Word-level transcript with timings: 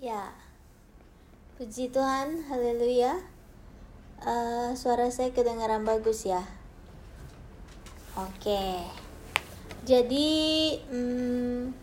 Ya, 0.00 0.32
puji 1.60 1.92
Tuhan, 1.92 2.48
haleluya. 2.48 3.20
Uh, 4.24 4.72
suara 4.72 5.12
saya 5.12 5.28
kedengaran 5.28 5.84
bagus 5.84 6.24
ya. 6.24 6.40
Oke, 8.16 8.80
jadi 9.84 10.32
hmm, 10.88 11.76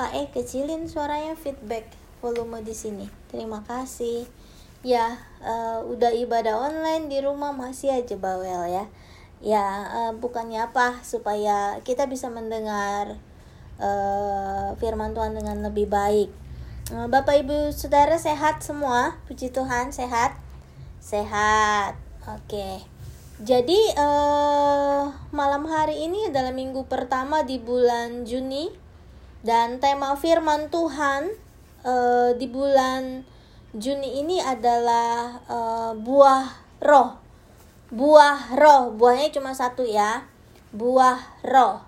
Pak 0.00 0.12
E 0.16 0.32
kecilin 0.32 0.88
suaranya 0.88 1.36
feedback 1.36 1.92
volume 2.24 2.64
di 2.64 2.72
sini. 2.72 3.12
Terima 3.28 3.60
kasih. 3.68 4.24
Ya, 4.80 5.20
uh, 5.44 5.84
udah 5.84 6.16
ibadah 6.16 6.64
online 6.64 7.12
di 7.12 7.20
rumah 7.20 7.52
masih 7.52 7.92
aja 7.92 8.16
bawel 8.16 8.72
ya. 8.72 8.88
Ya, 9.44 9.64
uh, 9.92 10.12
bukannya 10.16 10.64
apa 10.72 11.04
supaya 11.04 11.84
kita 11.84 12.08
bisa 12.08 12.32
mendengar 12.32 13.20
uh, 13.76 14.72
firman 14.80 15.12
Tuhan 15.12 15.36
dengan 15.36 15.60
lebih 15.60 15.92
baik. 15.92 16.43
Uh, 16.92 17.08
Bapak 17.08 17.40
Ibu 17.40 17.72
Saudara 17.72 18.20
sehat 18.20 18.60
semua? 18.60 19.16
Puji 19.24 19.48
Tuhan, 19.48 19.88
sehat. 19.88 20.36
Sehat. 21.00 21.96
Oke. 22.28 22.84
Jadi 23.40 23.80
uh, 23.96 25.08
malam 25.32 25.64
hari 25.64 26.04
ini 26.04 26.28
adalah 26.28 26.52
minggu 26.52 26.84
pertama 26.84 27.40
di 27.40 27.56
bulan 27.56 28.28
Juni 28.28 28.68
dan 29.40 29.80
tema 29.80 30.12
firman 30.12 30.68
Tuhan 30.68 31.32
uh, 31.88 32.36
di 32.36 32.52
bulan 32.52 33.24
Juni 33.72 34.20
ini 34.20 34.44
adalah 34.44 35.40
uh, 35.48 35.92
buah 35.96 36.52
roh. 36.84 37.16
Buah 37.88 38.60
roh, 38.60 38.92
buahnya 38.92 39.32
cuma 39.32 39.56
satu 39.56 39.88
ya. 39.88 40.28
Buah 40.76 41.48
roh. 41.48 41.80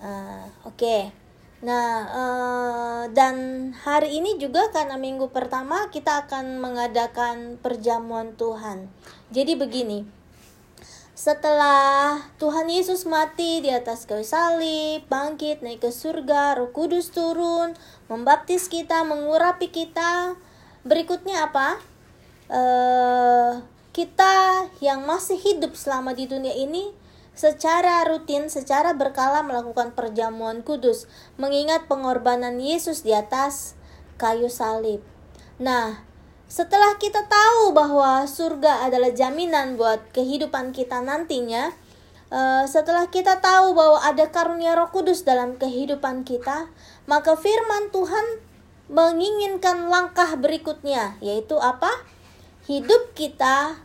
Uh, 0.00 0.48
Oke. 0.64 0.80
Okay. 1.12 1.23
Nah, 1.64 1.92
uh, 2.12 3.02
dan 3.16 3.72
hari 3.72 4.20
ini 4.20 4.36
juga 4.36 4.68
karena 4.68 5.00
minggu 5.00 5.32
pertama 5.32 5.88
kita 5.88 6.28
akan 6.28 6.60
mengadakan 6.60 7.56
perjamuan 7.56 8.36
Tuhan. 8.36 8.92
Jadi 9.32 9.56
begini, 9.56 10.04
setelah 11.16 12.20
Tuhan 12.36 12.68
Yesus 12.68 13.08
mati 13.08 13.64
di 13.64 13.72
atas 13.72 14.04
kayu 14.04 14.28
salib, 14.28 15.08
bangkit, 15.08 15.64
naik 15.64 15.80
ke 15.80 15.88
surga, 15.88 16.60
Roh 16.60 16.68
Kudus 16.68 17.08
turun, 17.08 17.72
membaptis 18.12 18.68
kita, 18.68 19.00
mengurapi 19.08 19.72
kita, 19.72 20.36
Berikutnya 20.84 21.48
apa? 21.48 21.80
Uh, 22.44 23.64
kita 23.96 24.68
yang 24.84 25.08
masih 25.08 25.40
hidup 25.40 25.72
selama 25.80 26.12
di 26.12 26.28
dunia 26.28 26.52
ini 26.52 26.92
secara 27.34 28.06
rutin, 28.06 28.46
secara 28.46 28.94
berkala 28.94 29.42
melakukan 29.42 29.92
perjamuan 29.92 30.62
kudus, 30.62 31.10
mengingat 31.36 31.90
pengorbanan 31.90 32.62
Yesus 32.62 33.02
di 33.02 33.10
atas 33.10 33.74
kayu 34.16 34.46
salib. 34.46 35.02
Nah, 35.58 36.02
setelah 36.46 36.94
kita 37.02 37.26
tahu 37.26 37.74
bahwa 37.74 38.26
surga 38.30 38.86
adalah 38.86 39.10
jaminan 39.10 39.74
buat 39.74 40.14
kehidupan 40.14 40.70
kita 40.70 41.02
nantinya, 41.02 41.74
uh, 42.30 42.64
setelah 42.70 43.10
kita 43.10 43.42
tahu 43.42 43.74
bahwa 43.74 43.98
ada 44.02 44.30
karunia 44.30 44.78
Roh 44.78 44.94
Kudus 44.94 45.26
dalam 45.26 45.58
kehidupan 45.58 46.22
kita, 46.22 46.70
maka 47.10 47.34
firman 47.34 47.90
Tuhan 47.90 48.26
menginginkan 48.86 49.90
langkah 49.90 50.36
berikutnya, 50.38 51.18
yaitu 51.18 51.58
apa? 51.58 51.90
Hidup 52.70 53.12
kita 53.18 53.80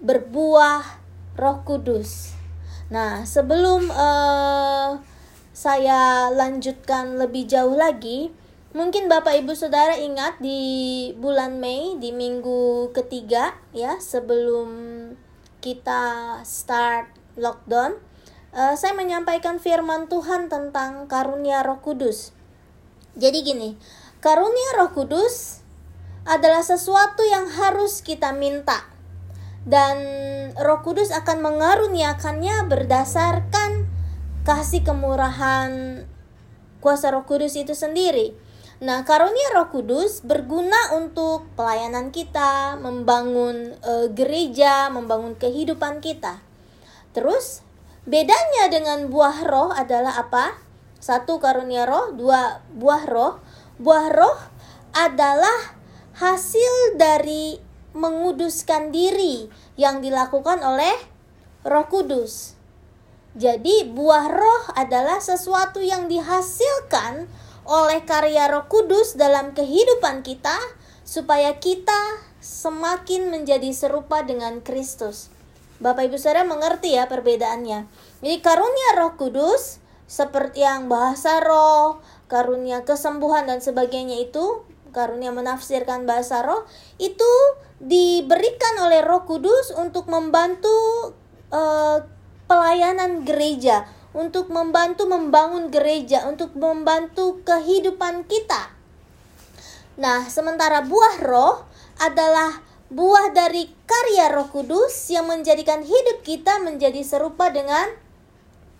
berbuah 0.00 1.02
Roh 1.34 1.58
Kudus. 1.66 2.33
Nah, 2.92 3.24
sebelum 3.24 3.88
uh, 3.88 5.00
saya 5.56 6.28
lanjutkan 6.28 7.16
lebih 7.16 7.48
jauh 7.48 7.72
lagi, 7.72 8.28
mungkin 8.76 9.08
Bapak 9.08 9.40
Ibu 9.40 9.56
Saudara 9.56 9.96
ingat 9.96 10.36
di 10.42 11.12
bulan 11.16 11.62
Mei 11.62 11.96
di 11.96 12.12
minggu 12.12 12.92
ketiga 12.92 13.56
ya 13.72 13.96
sebelum 13.96 14.68
kita 15.64 16.40
start 16.44 17.08
lockdown, 17.40 17.96
uh, 18.52 18.74
saya 18.76 18.92
menyampaikan 18.92 19.56
firman 19.56 20.12
Tuhan 20.12 20.52
tentang 20.52 21.08
karunia 21.08 21.64
Roh 21.64 21.80
Kudus. 21.80 22.36
Jadi 23.14 23.46
gini, 23.46 23.78
Karunia 24.24 24.80
Roh 24.80 24.88
Kudus 24.96 25.60
adalah 26.24 26.64
sesuatu 26.64 27.20
yang 27.28 27.44
harus 27.44 28.00
kita 28.00 28.32
minta. 28.32 28.93
Dan 29.64 29.96
Roh 30.54 30.84
Kudus 30.84 31.08
akan 31.10 31.40
mengaruniakannya 31.40 32.68
berdasarkan 32.68 33.88
kasih 34.44 34.84
kemurahan 34.84 36.04
kuasa 36.84 37.12
Roh 37.12 37.24
Kudus 37.24 37.56
itu 37.56 37.72
sendiri. 37.72 38.36
Nah, 38.84 39.08
karunia 39.08 39.56
Roh 39.56 39.72
Kudus 39.72 40.20
berguna 40.20 40.92
untuk 40.92 41.48
pelayanan 41.56 42.12
kita, 42.12 42.76
membangun 42.76 43.72
e, 43.80 44.12
gereja, 44.12 44.92
membangun 44.92 45.32
kehidupan 45.40 46.04
kita. 46.04 46.44
Terus, 47.16 47.64
bedanya 48.04 48.68
dengan 48.68 49.08
buah 49.08 49.48
roh 49.48 49.70
adalah 49.72 50.20
apa? 50.20 50.60
Satu 51.00 51.40
karunia 51.40 51.88
roh, 51.88 52.12
dua 52.12 52.60
buah 52.76 53.04
roh 53.08 53.40
Buah 53.74 54.06
roh 54.14 54.38
adalah 54.94 55.74
hasil 56.14 56.94
dari 56.94 57.58
menguduskan 57.94 58.90
diri 58.90 59.46
yang 59.78 60.02
dilakukan 60.02 60.60
oleh 60.60 60.94
Roh 61.64 61.86
Kudus. 61.88 62.58
Jadi, 63.34 63.88
buah 63.90 64.30
roh 64.30 64.64
adalah 64.78 65.18
sesuatu 65.18 65.82
yang 65.82 66.06
dihasilkan 66.06 67.26
oleh 67.66 68.04
karya 68.06 68.46
Roh 68.46 68.70
Kudus 68.70 69.18
dalam 69.18 69.56
kehidupan 69.56 70.22
kita, 70.22 70.54
supaya 71.02 71.58
kita 71.58 72.22
semakin 72.38 73.32
menjadi 73.34 73.72
serupa 73.74 74.22
dengan 74.22 74.62
Kristus. 74.62 75.32
Bapak 75.82 76.06
Ibu 76.12 76.20
Saudara 76.20 76.46
mengerti 76.46 76.94
ya 76.94 77.10
perbedaannya. 77.10 77.90
Jadi, 78.22 78.36
karunia 78.38 79.02
Roh 79.02 79.18
Kudus 79.18 79.82
seperti 80.04 80.62
yang 80.62 80.86
bahasa 80.86 81.40
roh, 81.40 81.98
karunia 82.28 82.84
kesembuhan 82.84 83.48
dan 83.48 83.64
sebagainya 83.64 84.20
itu 84.20 84.62
karunia 84.94 85.34
menafsirkan 85.34 86.06
bahasa 86.06 86.46
roh 86.46 86.62
itu 87.02 87.32
diberikan 87.82 88.86
oleh 88.86 89.02
Roh 89.02 89.26
Kudus 89.26 89.74
untuk 89.74 90.06
membantu 90.06 90.72
uh, 91.50 92.00
pelayanan 92.46 93.26
gereja, 93.26 93.84
untuk 94.14 94.48
membantu 94.48 95.10
membangun 95.10 95.68
gereja, 95.68 96.24
untuk 96.30 96.54
membantu 96.54 97.42
kehidupan 97.42 98.24
kita. 98.24 98.70
Nah, 99.98 100.26
sementara 100.26 100.82
buah 100.86 101.16
roh 101.22 101.66
adalah 101.98 102.62
buah 102.90 103.30
dari 103.34 103.70
karya 103.86 104.30
Roh 104.30 104.50
Kudus 104.50 105.10
yang 105.10 105.30
menjadikan 105.30 105.82
hidup 105.82 106.22
kita 106.22 106.62
menjadi 106.62 107.02
serupa 107.02 107.50
dengan 107.50 107.90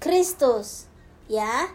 Kristus. 0.02 0.86
Ya, 1.30 1.72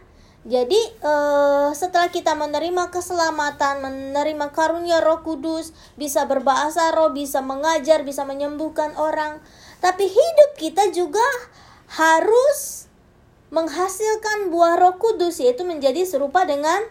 jadi 0.48 0.80
uh, 1.04 1.76
setelah 1.76 2.08
kita 2.08 2.32
menerima 2.32 2.88
keselamatan, 2.96 3.84
menerima 3.84 4.56
karunia 4.56 5.04
Roh 5.04 5.20
Kudus, 5.20 5.76
bisa 6.00 6.24
berbahasa 6.24 6.96
roh, 6.96 7.12
bisa 7.12 7.44
mengajar, 7.44 8.08
bisa 8.08 8.24
menyembuhkan 8.24 8.96
orang, 8.96 9.44
tapi 9.84 10.08
hidup 10.08 10.52
kita 10.56 10.96
juga 10.96 11.24
harus 11.92 12.88
menghasilkan 13.52 14.48
buah 14.48 14.80
Roh 14.80 14.96
Kudus 14.96 15.44
yaitu 15.44 15.68
menjadi 15.68 16.08
serupa 16.08 16.48
dengan 16.48 16.88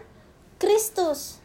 Kristus. 0.61 1.41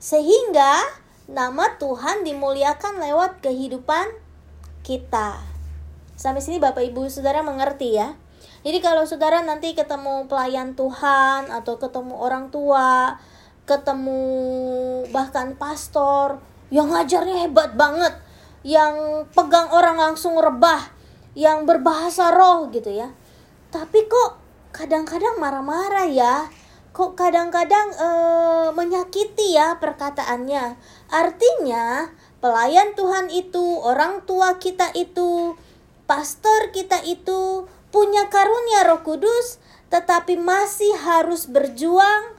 Sehingga 0.00 0.80
nama 1.28 1.76
Tuhan 1.76 2.24
dimuliakan 2.24 2.96
lewat 2.96 3.44
kehidupan 3.44 4.08
kita. 4.80 5.36
Sampai 6.16 6.40
sini 6.40 6.56
Bapak 6.62 6.86
Ibu 6.86 7.12
Saudara 7.12 7.44
mengerti 7.44 7.98
ya? 7.98 8.16
Jadi 8.64 8.80
kalau 8.80 9.04
saudara 9.04 9.44
nanti 9.44 9.76
ketemu 9.76 10.24
pelayan 10.24 10.72
Tuhan 10.72 11.52
atau 11.52 11.76
ketemu 11.76 12.16
orang 12.16 12.48
tua, 12.48 13.20
ketemu 13.68 14.20
bahkan 15.12 15.52
pastor 15.60 16.40
yang 16.72 16.88
ngajarnya 16.88 17.44
hebat 17.44 17.76
banget, 17.76 18.16
yang 18.64 19.28
pegang 19.36 19.68
orang 19.68 20.00
langsung 20.00 20.40
rebah, 20.40 20.80
yang 21.36 21.68
berbahasa 21.68 22.32
roh 22.32 22.72
gitu 22.72 22.88
ya. 22.88 23.12
Tapi 23.68 24.08
kok 24.08 24.40
kadang-kadang 24.72 25.36
marah-marah 25.36 26.08
ya. 26.08 26.48
Kok 26.94 27.18
kadang-kadang 27.18 27.90
e, 27.90 28.08
menyakiti 28.72 29.58
ya 29.58 29.76
perkataannya. 29.82 30.78
Artinya, 31.10 32.06
pelayan 32.38 32.94
Tuhan 32.94 33.34
itu, 33.34 33.82
orang 33.82 34.22
tua 34.22 34.62
kita 34.62 34.94
itu, 34.94 35.58
pastor 36.06 36.70
kita 36.70 37.02
itu 37.02 37.66
punya 37.94 38.26
karunia 38.26 38.90
Roh 38.90 39.06
Kudus, 39.06 39.62
tetapi 39.86 40.34
masih 40.34 40.90
harus 40.98 41.46
berjuang 41.46 42.34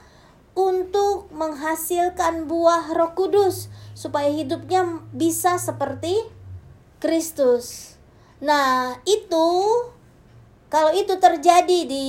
untuk 0.52 1.32
menghasilkan 1.32 2.44
buah 2.44 2.92
Roh 2.92 3.16
Kudus 3.16 3.72
supaya 3.96 4.28
hidupnya 4.28 5.00
bisa 5.16 5.56
seperti 5.56 6.12
Kristus. 7.00 7.96
Nah, 8.44 9.00
itu 9.08 9.48
kalau 10.68 10.92
itu 10.92 11.16
terjadi 11.16 11.88
di 11.88 12.08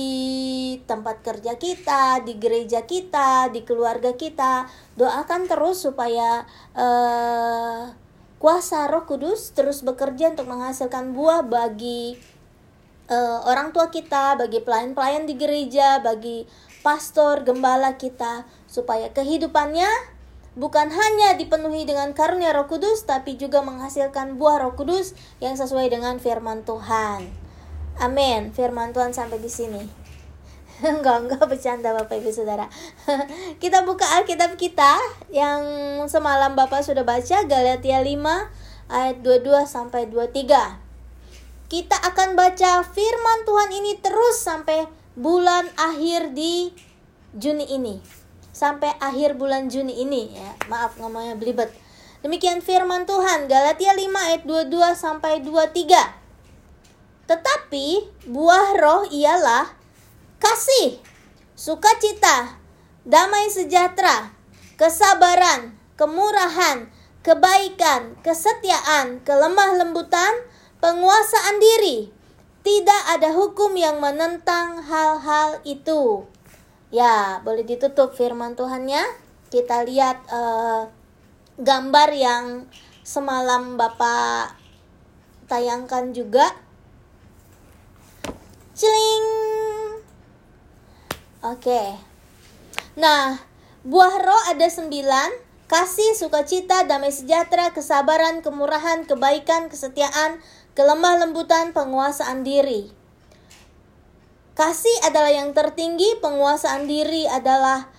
tempat 0.84 1.24
kerja 1.24 1.56
kita, 1.56 2.20
di 2.20 2.36
gereja 2.36 2.84
kita, 2.84 3.48
di 3.48 3.64
keluarga 3.64 4.12
kita, 4.12 4.68
doakan 5.00 5.48
terus 5.48 5.88
supaya 5.88 6.44
uh, 6.76 7.96
kuasa 8.36 8.92
Roh 8.92 9.08
Kudus 9.08 9.56
terus 9.56 9.80
bekerja 9.80 10.36
untuk 10.36 10.52
menghasilkan 10.52 11.16
buah 11.16 11.48
bagi 11.48 12.20
uh, 13.08 13.44
orang 13.48 13.72
tua 13.72 13.88
kita, 13.88 14.36
bagi 14.38 14.60
pelayan-pelayan 14.62 15.24
di 15.24 15.34
gereja, 15.34 15.98
bagi 16.00 16.44
pastor, 16.84 17.42
gembala 17.42 17.96
kita, 17.96 18.46
supaya 18.68 19.10
kehidupannya 19.10 19.88
bukan 20.58 20.90
hanya 20.90 21.38
dipenuhi 21.38 21.84
dengan 21.84 22.12
karunia 22.12 22.54
Roh 22.54 22.70
Kudus, 22.70 23.04
tapi 23.04 23.34
juga 23.34 23.64
menghasilkan 23.64 24.36
buah 24.36 24.62
Roh 24.62 24.74
Kudus 24.78 25.14
yang 25.42 25.54
sesuai 25.58 25.90
dengan 25.90 26.20
firman 26.22 26.62
Tuhan. 26.62 27.30
Amin. 27.98 28.54
Firman 28.54 28.94
Tuhan 28.94 29.10
sampai 29.10 29.42
di 29.42 29.50
sini. 29.50 29.82
enggak, 30.82 31.26
enggak 31.26 31.44
bercanda 31.50 31.90
Bapak 31.90 32.22
Ibu 32.22 32.30
Saudara. 32.30 32.70
kita 33.62 33.82
buka 33.82 34.06
Alkitab 34.22 34.54
kita 34.54 34.98
yang 35.34 35.62
semalam 36.06 36.54
Bapak 36.54 36.86
sudah 36.86 37.02
baca 37.02 37.42
Galatia 37.46 37.98
5 37.98 38.14
ayat 38.86 39.16
22 39.20 39.66
sampai 39.66 40.06
23. 40.06 40.87
Kita 41.68 42.00
akan 42.00 42.32
baca 42.32 42.80
firman 42.80 43.38
Tuhan 43.44 43.70
ini 43.76 43.92
terus 44.00 44.40
sampai 44.40 44.88
bulan 45.12 45.68
akhir 45.76 46.32
di 46.32 46.72
Juni 47.36 47.68
ini 47.68 48.18
sampai 48.58 48.90
akhir 48.98 49.38
bulan 49.38 49.70
Juni 49.70 50.02
ini 50.02 50.34
ya. 50.34 50.50
Maaf 50.66 50.98
ngomongnya 50.98 51.38
belibet. 51.38 51.70
Demikian 52.26 52.58
firman 52.58 53.06
Tuhan 53.06 53.46
Galatia 53.46 53.94
5 53.94 54.02
ayat 54.02 54.42
22 54.42 54.98
sampai 54.98 55.38
23. 55.46 57.30
Tetapi 57.30 57.86
buah 58.26 58.74
roh 58.74 59.06
ialah 59.06 59.70
kasih, 60.42 60.98
sukacita, 61.54 62.58
damai 63.06 63.46
sejahtera, 63.52 64.34
kesabaran, 64.74 65.78
kemurahan, 65.94 66.90
kebaikan, 67.22 68.18
kesetiaan, 68.26 69.22
kelemah 69.22 69.78
lembutan, 69.78 70.34
penguasaan 70.78 71.56
diri. 71.58 72.10
Tidak 72.62 73.02
ada 73.16 73.32
hukum 73.32 73.72
yang 73.78 74.02
menentang 74.02 74.82
hal-hal 74.82 75.62
itu. 75.64 76.26
Ya, 76.92 77.40
boleh 77.44 77.64
ditutup 77.64 78.12
firman 78.12 78.58
Tuhannya. 78.58 79.04
Kita 79.48 79.84
lihat 79.84 80.28
uh, 80.28 80.90
gambar 81.56 82.08
yang 82.12 82.44
semalam 83.00 83.80
Bapak 83.80 84.52
tayangkan 85.48 86.12
juga. 86.12 86.52
Ciling. 88.76 89.26
Oke. 91.42 91.96
Nah, 93.00 93.40
buah 93.82 94.14
roh 94.20 94.42
ada 94.52 94.68
sembilan. 94.68 95.48
Kasih, 95.68 96.16
sukacita, 96.16 96.88
damai 96.88 97.12
sejahtera, 97.12 97.76
kesabaran, 97.76 98.40
kemurahan, 98.40 99.04
kebaikan, 99.04 99.68
kesetiaan, 99.68 100.40
kelemah 100.78 101.26
lembutan, 101.26 101.74
penguasaan 101.74 102.46
diri. 102.46 102.86
Kasih 104.54 105.10
adalah 105.10 105.34
yang 105.34 105.50
tertinggi, 105.50 106.22
penguasaan 106.22 106.86
diri 106.86 107.26
adalah 107.26 107.90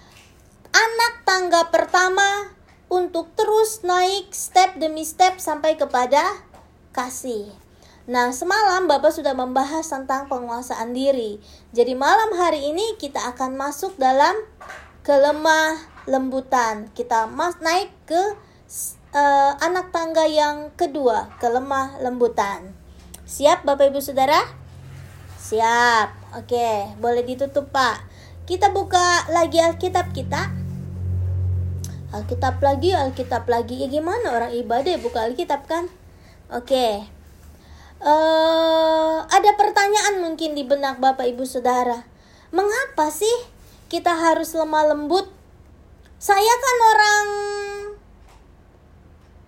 anak 0.72 1.14
tangga 1.28 1.68
pertama 1.76 2.56
untuk 2.88 3.36
terus 3.36 3.84
naik 3.84 4.32
step 4.32 4.80
demi 4.80 5.04
step 5.04 5.44
sampai 5.44 5.76
kepada 5.76 6.24
kasih. 6.96 7.52
Nah, 8.08 8.32
semalam 8.32 8.88
Bapak 8.88 9.12
sudah 9.12 9.36
membahas 9.36 9.84
tentang 9.84 10.32
penguasaan 10.32 10.96
diri. 10.96 11.44
Jadi 11.76 12.00
malam 12.00 12.32
hari 12.40 12.72
ini 12.72 12.96
kita 12.96 13.28
akan 13.36 13.60
masuk 13.60 14.00
dalam 14.00 14.40
kelemah 15.04 15.76
lembutan. 16.08 16.88
Kita 16.96 17.28
mas 17.28 17.60
naik 17.60 17.92
ke 18.08 18.40
uh, 19.14 19.52
anak 19.62 19.90
tangga 19.90 20.26
yang 20.26 20.74
kedua, 20.78 21.34
kelemah 21.42 22.02
lembutan. 22.02 22.74
Siap 23.30 23.66
Bapak 23.66 23.94
Ibu 23.94 24.02
Saudara? 24.02 24.42
Siap. 25.38 26.38
Oke, 26.38 26.94
boleh 27.02 27.26
ditutup 27.26 27.74
Pak. 27.74 28.06
Kita 28.46 28.70
buka 28.74 29.30
lagi 29.30 29.62
Alkitab 29.62 30.14
kita. 30.14 30.50
Alkitab 32.10 32.62
lagi, 32.62 32.94
Alkitab 32.94 33.46
lagi. 33.46 33.82
Ya 33.82 33.88
gimana 33.90 34.34
orang 34.34 34.54
ibadah 34.54 34.98
buka 34.98 35.30
Alkitab 35.30 35.70
kan? 35.70 35.90
Oke. 36.50 37.06
Uh, 38.02 39.22
ada 39.30 39.52
pertanyaan 39.60 40.24
mungkin 40.24 40.58
di 40.58 40.66
benak 40.66 40.98
Bapak 40.98 41.30
Ibu 41.30 41.46
Saudara. 41.46 42.06
Mengapa 42.50 43.14
sih 43.14 43.46
kita 43.94 44.10
harus 44.10 44.58
lemah 44.58 44.90
lembut? 44.90 45.30
Saya 46.18 46.54
kan 46.58 46.78
orang 46.94 47.28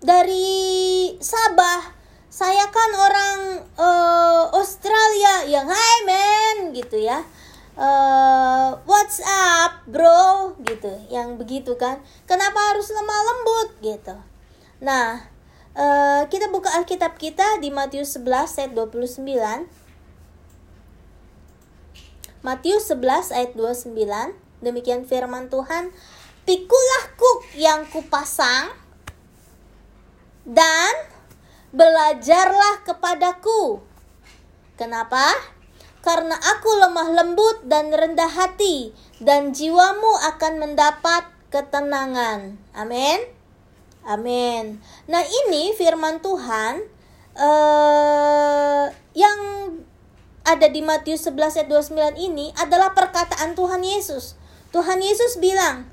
dari 0.01 1.13
Sabah 1.21 2.01
saya 2.31 2.65
kan 2.74 2.92
orang 2.98 3.39
uh, 3.77 4.44
Australia. 4.57 5.45
Yang 5.45 5.68
hai 5.77 5.98
men 6.09 6.57
gitu 6.74 6.98
ya. 6.98 7.21
Uh, 7.77 8.75
what's 8.89 9.21
up 9.24 9.86
bro? 9.86 10.57
Gitu 10.65 10.89
yang 11.13 11.38
begitu 11.38 11.77
kan. 11.77 12.01
Kenapa 12.25 12.74
harus 12.74 12.89
lemah 12.89 13.21
lembut 13.30 13.69
gitu. 13.86 14.15
Nah 14.81 15.30
uh, 15.77 16.25
kita 16.27 16.50
buka 16.50 16.74
Alkitab 16.81 17.21
kita 17.21 17.62
di 17.62 17.69
Matius 17.69 18.18
11 18.18 18.57
ayat 18.57 18.71
29 18.74 19.21
Matius 22.42 22.89
11 22.89 23.38
ayat 23.38 23.51
29 23.53 23.94
demikian 24.65 25.06
firman 25.06 25.51
Tuhan. 25.53 25.94
Pikulah 26.42 27.03
kuk 27.13 27.53
yang 27.53 27.86
kupasang 27.94 28.74
dan 30.51 30.94
belajarlah 31.71 32.83
kepadaku. 32.83 33.80
Kenapa? 34.75 35.31
Karena 36.03 36.36
aku 36.36 36.69
lemah 36.81 37.09
lembut 37.13 37.63
dan 37.69 37.94
rendah 37.94 38.27
hati, 38.27 38.92
dan 39.24 39.56
jiwamu 39.56 40.12
akan 40.36 40.59
mendapat 40.59 41.30
ketenangan. 41.53 42.59
Amin. 42.75 43.21
Amin. 44.01 44.81
Nah, 45.06 45.21
ini 45.21 45.77
firman 45.77 46.19
Tuhan 46.25 46.81
uh, 47.38 48.89
yang 49.13 49.39
ada 50.42 50.68
di 50.74 50.81
Matius 50.81 51.30
11 51.30 51.62
ayat 51.62 51.69
29 51.69 52.18
ini 52.18 52.50
adalah 52.57 52.98
perkataan 52.98 53.53
Tuhan 53.53 53.86
Yesus. 53.86 54.33
Tuhan 54.74 55.06
Yesus 55.06 55.38
bilang, 55.38 55.86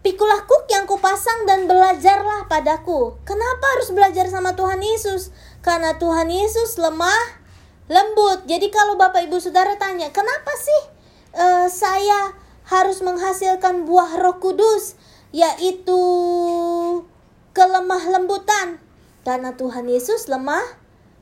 Pikulah 0.00 0.48
kuk 0.48 0.64
yang 0.72 0.88
kupasang 0.88 1.44
dan 1.44 1.68
belajarlah 1.68 2.48
padaku. 2.48 3.20
Kenapa 3.28 3.64
harus 3.76 3.92
belajar 3.92 4.24
sama 4.32 4.56
Tuhan 4.56 4.80
Yesus? 4.80 5.28
Karena 5.60 6.00
Tuhan 6.00 6.32
Yesus 6.32 6.80
lemah, 6.80 7.36
lembut. 7.84 8.48
Jadi 8.48 8.72
kalau 8.72 8.96
Bapak 8.96 9.28
Ibu 9.28 9.36
Saudara 9.44 9.76
tanya, 9.76 10.08
kenapa 10.08 10.56
sih 10.56 10.82
uh, 11.36 11.68
saya 11.68 12.32
harus 12.72 13.04
menghasilkan 13.04 13.84
buah 13.84 14.16
Roh 14.24 14.40
Kudus, 14.40 14.96
yaitu 15.36 16.00
kelemah 17.52 18.00
lembutan? 18.08 18.80
Karena 19.20 19.52
Tuhan 19.52 19.84
Yesus 19.84 20.32
lemah, 20.32 20.64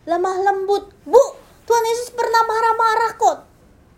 lemah 0.07 0.39
lembut. 0.39 0.95
Bu, 1.03 1.25
Tuhan 1.67 1.83
Yesus 1.83 2.15
pernah 2.15 2.47
marah-marah 2.47 3.13
kok, 3.19 3.39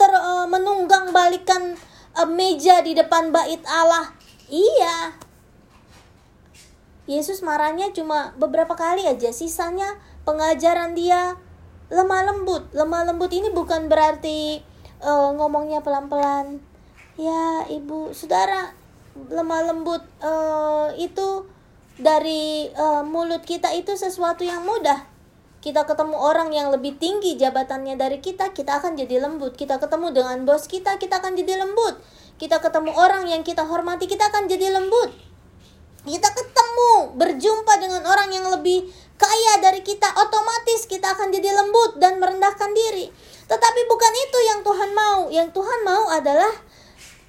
ter 0.01 0.09
uh, 0.09 0.49
menunggang 0.49 1.13
balikan 1.13 1.77
uh, 2.17 2.25
meja 2.25 2.81
di 2.81 2.97
depan 2.97 3.29
bait 3.29 3.61
Allah 3.69 4.20
Iya. 4.51 5.15
Yesus 7.07 7.43
marahnya 7.43 7.95
cuma 7.95 8.35
beberapa 8.35 8.75
kali 8.75 9.07
aja, 9.07 9.31
sisanya 9.31 9.99
pengajaran 10.27 10.99
dia 10.99 11.39
lemah 11.91 12.23
lembut. 12.35 12.71
Lemah 12.75 13.07
lembut 13.07 13.31
ini 13.31 13.51
bukan 13.51 13.87
berarti 13.87 14.63
uh, 15.03 15.31
ngomongnya 15.35 15.83
pelan-pelan. 15.83 16.63
Ya, 17.19 17.67
Ibu, 17.67 18.15
Saudara, 18.15 18.75
lemah 19.15 19.71
lembut 19.71 20.03
uh, 20.23 20.95
itu 20.99 21.47
dari 21.99 22.71
uh, 22.75 23.03
mulut 23.03 23.43
kita 23.43 23.75
itu 23.75 23.95
sesuatu 23.99 24.47
yang 24.47 24.63
mudah. 24.63 25.10
Kita 25.61 25.85
ketemu 25.85 26.17
orang 26.17 26.57
yang 26.57 26.73
lebih 26.73 26.97
tinggi 26.97 27.37
jabatannya 27.37 28.01
dari 28.01 28.25
kita, 28.25 28.57
kita 28.57 28.81
akan 28.81 28.97
jadi 28.97 29.21
lembut. 29.21 29.57
Kita 29.57 29.77
ketemu 29.77 30.13
dengan 30.17 30.49
bos 30.49 30.65
kita, 30.65 30.97
kita 30.97 31.21
akan 31.21 31.37
jadi 31.37 31.61
lembut 31.61 32.01
kita 32.41 32.57
ketemu 32.57 32.97
orang 32.97 33.29
yang 33.29 33.45
kita 33.45 33.69
hormati, 33.69 34.09
kita 34.09 34.33
akan 34.33 34.49
jadi 34.49 34.73
lembut. 34.73 35.13
Kita 36.09 36.33
ketemu, 36.33 37.13
berjumpa 37.21 37.77
dengan 37.77 38.09
orang 38.09 38.33
yang 38.33 38.49
lebih 38.49 38.89
kaya 39.21 39.61
dari 39.61 39.85
kita, 39.85 40.09
otomatis 40.17 40.89
kita 40.89 41.13
akan 41.13 41.29
jadi 41.29 41.53
lembut 41.53 42.01
dan 42.01 42.17
merendahkan 42.17 42.73
diri. 42.73 43.13
Tetapi 43.45 43.81
bukan 43.85 44.13
itu 44.25 44.39
yang 44.49 44.61
Tuhan 44.65 44.91
mau. 44.97 45.21
Yang 45.29 45.49
Tuhan 45.53 45.81
mau 45.85 46.09
adalah 46.09 46.53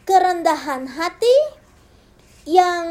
kerendahan 0.07 0.87
hati 0.87 1.37
yang 2.47 2.87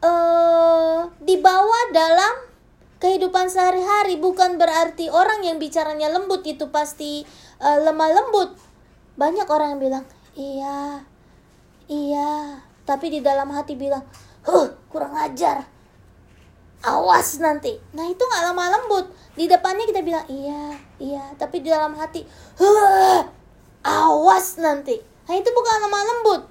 uh, 0.00 1.12
dibawa 1.20 1.92
dalam 1.92 2.47
kehidupan 2.98 3.46
sehari-hari 3.46 4.18
bukan 4.18 4.58
berarti 4.58 5.06
orang 5.10 5.46
yang 5.46 5.62
bicaranya 5.62 6.10
lembut 6.10 6.42
itu 6.42 6.66
pasti 6.74 7.22
uh, 7.62 7.78
lemah 7.82 8.10
lembut. 8.10 8.58
Banyak 9.18 9.46
orang 9.46 9.78
yang 9.78 9.82
bilang, 9.82 10.04
"Iya. 10.34 11.02
Iya." 11.86 12.62
Tapi 12.82 13.06
di 13.10 13.20
dalam 13.22 13.50
hati 13.54 13.78
bilang, 13.78 14.02
"Huh, 14.46 14.74
kurang 14.90 15.14
ajar." 15.14 15.66
Awas 16.78 17.42
nanti. 17.42 17.74
Nah, 17.90 18.06
itu 18.06 18.22
nggak 18.22 18.44
lemah 18.54 18.68
lembut. 18.78 19.10
Di 19.34 19.50
depannya 19.50 19.82
kita 19.86 20.02
bilang, 20.02 20.26
"Iya, 20.30 20.78
iya." 21.02 21.24
Tapi 21.34 21.58
di 21.62 21.70
dalam 21.70 21.94
hati, 21.98 22.22
"Huh, 22.58 23.26
awas 23.82 24.58
nanti." 24.62 24.94
Nah, 25.26 25.34
itu 25.34 25.50
bukan 25.50 25.76
lemah 25.86 26.04
lembut. 26.06 26.42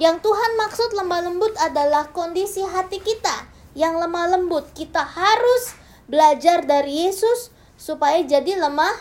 Yang 0.00 0.26
Tuhan 0.26 0.50
maksud 0.58 0.90
lemah 0.96 1.20
lembut 1.28 1.54
adalah 1.60 2.10
kondisi 2.10 2.66
hati 2.66 2.98
kita 2.98 3.53
yang 3.74 3.98
lemah 3.98 4.38
lembut. 4.38 4.70
Kita 4.72 5.02
harus 5.02 5.76
belajar 6.06 6.62
dari 6.64 7.06
Yesus 7.06 7.50
supaya 7.74 8.22
jadi 8.22 8.58
lemah 8.58 8.94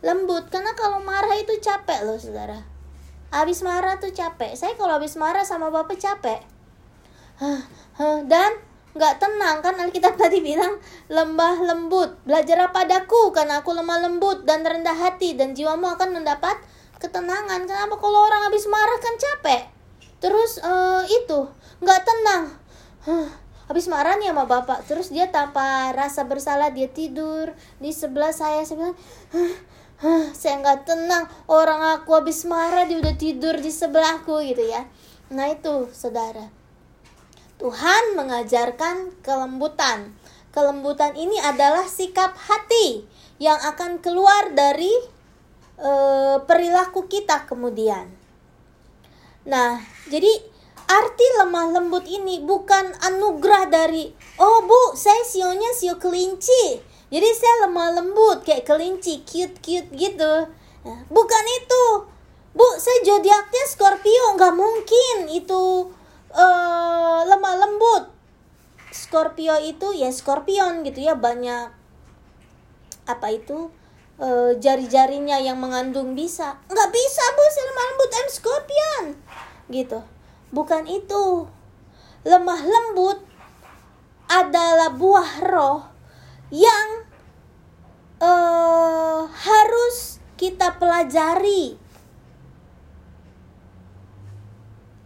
lembut. 0.00 0.48
Karena 0.48 0.72
kalau 0.78 1.02
marah 1.02 1.36
itu 1.38 1.58
capek 1.58 2.06
loh 2.06 2.16
saudara. 2.16 2.62
Habis 3.34 3.60
marah 3.66 3.98
tuh 3.98 4.14
capek. 4.14 4.54
Saya 4.54 4.78
kalau 4.78 4.96
habis 4.96 5.18
marah 5.18 5.42
sama 5.42 5.68
bapak 5.68 5.98
capek. 5.98 6.40
Dan 8.30 8.52
nggak 8.92 9.24
tenang 9.24 9.64
kan 9.64 9.74
Alkitab 9.80 10.20
tadi 10.20 10.44
bilang 10.44 10.76
lembah 11.08 11.64
lembut 11.64 12.12
belajar 12.28 12.60
padaku 12.68 13.32
karena 13.32 13.64
aku 13.64 13.72
lemah 13.72 14.04
lembut 14.04 14.44
dan 14.44 14.60
rendah 14.60 14.92
hati 14.92 15.32
dan 15.32 15.56
jiwamu 15.56 15.96
akan 15.96 16.20
mendapat 16.20 16.60
ketenangan 17.00 17.64
kenapa 17.64 17.96
kalau 17.96 18.28
orang 18.28 18.52
habis 18.52 18.68
marah 18.68 18.98
kan 19.00 19.16
capek 19.16 19.62
terus 20.20 20.60
uh, 20.60 21.00
itu 21.08 21.48
nggak 21.80 22.00
tenang 22.04 22.44
huh, 23.08 23.28
habis 23.72 23.88
marah 23.88 24.20
nih 24.20 24.28
sama 24.28 24.44
bapak. 24.44 24.84
Terus 24.84 25.08
dia 25.08 25.32
tanpa 25.32 25.96
rasa 25.96 26.28
bersalah 26.28 26.68
dia 26.68 26.92
tidur 26.92 27.56
di 27.80 27.88
sebelah 27.88 28.28
saya. 28.28 28.60
Saya 28.68 28.76
bilang 28.84 28.96
huh, 29.32 29.54
huh, 30.04 30.24
saya 30.36 30.60
nggak 30.60 30.84
tenang. 30.84 31.24
Orang 31.48 31.80
aku 31.80 32.12
habis 32.12 32.44
marah 32.44 32.84
dia 32.84 33.00
udah 33.00 33.16
tidur 33.16 33.56
di 33.56 33.72
sebelahku 33.72 34.44
gitu 34.44 34.60
ya. 34.60 34.84
Nah 35.32 35.48
itu 35.48 35.88
saudara. 35.96 36.52
Tuhan 37.56 38.12
mengajarkan 38.12 39.24
kelembutan. 39.24 40.12
Kelembutan 40.52 41.16
ini 41.16 41.40
adalah 41.40 41.88
sikap 41.88 42.36
hati 42.36 43.08
yang 43.40 43.56
akan 43.56 44.04
keluar 44.04 44.52
dari 44.52 44.92
e, 45.80 45.90
perilaku 46.44 47.08
kita 47.08 47.48
kemudian. 47.48 48.10
Nah, 49.48 49.80
jadi 50.12 50.51
arti 50.92 51.26
lemah 51.40 51.72
lembut 51.72 52.04
ini 52.04 52.44
bukan 52.44 52.92
anugerah 53.00 53.72
dari 53.72 54.12
oh 54.36 54.60
bu 54.68 54.92
saya 54.92 55.24
sionya 55.24 55.72
sio 55.72 55.96
kelinci. 55.96 56.84
Jadi 57.12 57.28
saya 57.36 57.68
lemah 57.68 58.00
lembut 58.00 58.44
kayak 58.44 58.68
kelinci 58.68 59.24
cute 59.24 59.56
cute 59.64 59.88
gitu. 59.96 60.48
Nah, 60.84 61.00
bukan 61.08 61.44
itu. 61.64 61.84
Bu 62.52 62.68
saya 62.76 63.00
zodiaknya 63.08 63.64
Scorpio 63.64 64.36
nggak 64.36 64.52
mungkin 64.52 65.16
itu 65.32 65.88
uh, 66.36 67.20
lemah 67.24 67.54
lembut. 67.64 68.12
Scorpio 68.92 69.56
itu 69.64 69.96
ya 69.96 70.12
Scorpion 70.12 70.84
gitu 70.84 71.00
ya 71.00 71.16
banyak 71.16 71.72
apa 73.08 73.28
itu 73.32 73.72
uh, 74.20 74.52
jari-jarinya 74.60 75.40
yang 75.40 75.56
mengandung 75.56 76.12
bisa. 76.12 76.60
Nggak 76.68 76.90
bisa 76.92 77.24
bu 77.32 77.42
saya 77.48 77.64
lemah 77.72 77.84
lembut 77.88 78.10
I'm 78.12 78.28
Scorpion. 78.28 79.04
Gitu 79.72 80.00
Bukan 80.52 80.84
itu. 80.84 81.48
Lemah 82.22 82.62
lembut 82.62 83.18
adalah 84.30 84.94
buah 84.94 85.32
roh 85.42 85.82
yang 86.52 87.08
uh, 88.22 89.26
harus 89.26 90.22
kita 90.38 90.76
pelajari. 90.78 91.80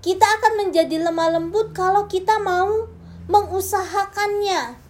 Kita 0.04 0.26
akan 0.38 0.52
menjadi 0.66 1.02
lemah 1.02 1.40
lembut 1.40 1.74
kalau 1.74 2.06
kita 2.06 2.38
mau 2.38 2.86
mengusahakannya 3.26 4.85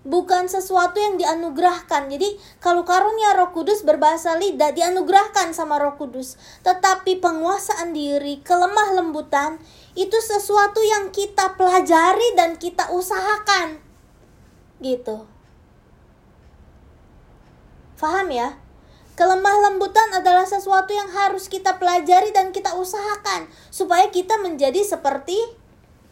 bukan 0.00 0.48
sesuatu 0.48 0.96
yang 0.96 1.20
dianugerahkan. 1.20 2.08
Jadi 2.08 2.40
kalau 2.58 2.88
karunia 2.88 3.36
Roh 3.36 3.52
Kudus 3.52 3.84
berbahasa 3.84 4.36
lidah 4.40 4.72
dianugerahkan 4.72 5.52
sama 5.52 5.76
Roh 5.76 5.96
Kudus, 6.00 6.40
tetapi 6.64 7.20
penguasaan 7.20 7.92
diri, 7.92 8.40
kelemah 8.40 8.96
lembutan 8.96 9.60
itu 9.92 10.16
sesuatu 10.18 10.80
yang 10.80 11.12
kita 11.12 11.54
pelajari 11.60 12.34
dan 12.34 12.56
kita 12.56 12.88
usahakan. 12.92 13.80
Gitu. 14.80 15.28
Faham 18.00 18.32
ya? 18.32 18.56
Kelemah 19.12 19.68
lembutan 19.68 20.16
adalah 20.16 20.48
sesuatu 20.48 20.96
yang 20.96 21.12
harus 21.12 21.52
kita 21.52 21.76
pelajari 21.76 22.32
dan 22.32 22.56
kita 22.56 22.72
usahakan 22.72 23.52
supaya 23.68 24.08
kita 24.08 24.40
menjadi 24.40 24.80
seperti 24.80 25.36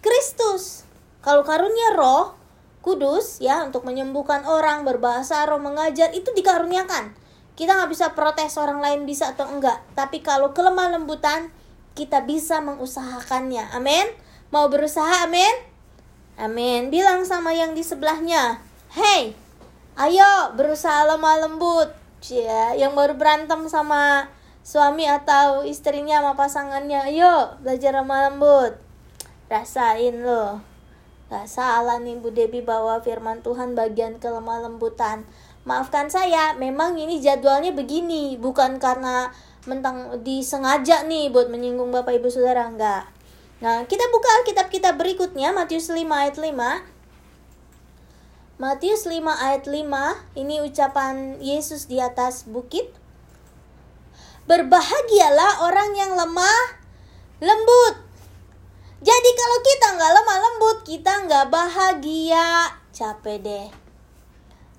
Kristus. 0.05 0.85
Kalau 1.25 1.41
karunia 1.41 1.97
roh 1.97 2.38
kudus 2.89 3.37
ya 3.45 3.69
untuk 3.69 3.85
menyembuhkan 3.85 4.49
orang 4.49 4.89
berbahasa 4.89 5.45
roh 5.45 5.61
mengajar 5.61 6.09
itu 6.17 6.33
dikaruniakan. 6.33 7.13
Kita 7.53 7.77
nggak 7.77 7.93
bisa 7.93 8.17
protes 8.17 8.57
orang 8.57 8.81
lain 8.81 9.05
bisa 9.05 9.37
atau 9.37 9.45
enggak 9.45 9.85
tapi 9.93 10.25
kalau 10.25 10.57
kelemah 10.57 10.97
lembutan 10.97 11.53
kita 11.93 12.25
bisa 12.25 12.65
mengusahakannya. 12.65 13.77
Amin? 13.77 14.09
Mau 14.49 14.73
berusaha 14.73 15.29
amin? 15.29 15.53
Amin. 16.41 16.89
Bilang 16.89 17.29
sama 17.29 17.53
yang 17.53 17.77
di 17.77 17.85
sebelahnya 17.85 18.65
hey 18.97 19.37
ayo 20.01 20.57
berusaha 20.57 21.05
lemah 21.05 21.45
lembut. 21.45 21.93
Ya 22.25 22.73
yang 22.73 22.97
baru 22.97 23.21
berantem 23.21 23.69
sama 23.69 24.33
suami 24.65 25.05
atau 25.05 25.61
istrinya 25.69 26.25
sama 26.25 26.33
pasangannya 26.41 27.13
ayo 27.13 27.53
belajar 27.61 28.01
lemah 28.01 28.33
lembut. 28.33 28.81
Rasain 29.53 30.25
loh 30.25 30.68
Gak 31.29 31.45
salah 31.45 32.01
nih 32.01 32.17
Bu 32.17 32.33
Debi 32.33 32.65
bawa 32.65 33.05
firman 33.05 33.45
Tuhan 33.45 33.77
bagian 33.77 34.17
kelemah 34.17 34.65
lembutan. 34.65 35.29
Maafkan 35.69 36.09
saya, 36.09 36.57
memang 36.57 36.97
ini 36.97 37.21
jadwalnya 37.21 37.77
begini, 37.77 38.41
bukan 38.41 38.81
karena 38.81 39.29
mentang 39.69 40.25
disengaja 40.25 41.05
nih 41.05 41.29
buat 41.29 41.53
menyinggung 41.53 41.93
Bapak 41.93 42.17
Ibu 42.17 42.33
Saudara, 42.33 42.65
enggak. 42.65 43.05
Nah, 43.61 43.85
kita 43.85 44.09
buka 44.09 44.29
Alkitab 44.41 44.73
kita 44.73 44.97
berikutnya, 44.97 45.53
Matius 45.53 45.93
5 45.93 46.09
ayat 46.09 46.41
5. 46.41 46.49
Matius 48.57 49.05
5 49.05 49.29
ayat 49.29 49.69
5, 49.69 49.85
ini 50.33 50.65
ucapan 50.65 51.37
Yesus 51.45 51.85
di 51.85 52.01
atas 52.01 52.49
bukit. 52.49 52.89
Berbahagialah 54.49 55.69
orang 55.69 55.93
yang 55.93 56.17
lemah 56.17 56.81
lembut, 57.45 58.08
jadi 58.99 59.31
kalau 59.39 59.59
kita 59.63 59.87
nggak 59.95 60.13
lemah 60.19 60.39
lembut, 60.43 60.79
kita 60.83 61.13
nggak 61.31 61.47
bahagia. 61.55 62.75
Capek 62.91 63.39
deh. 63.39 63.69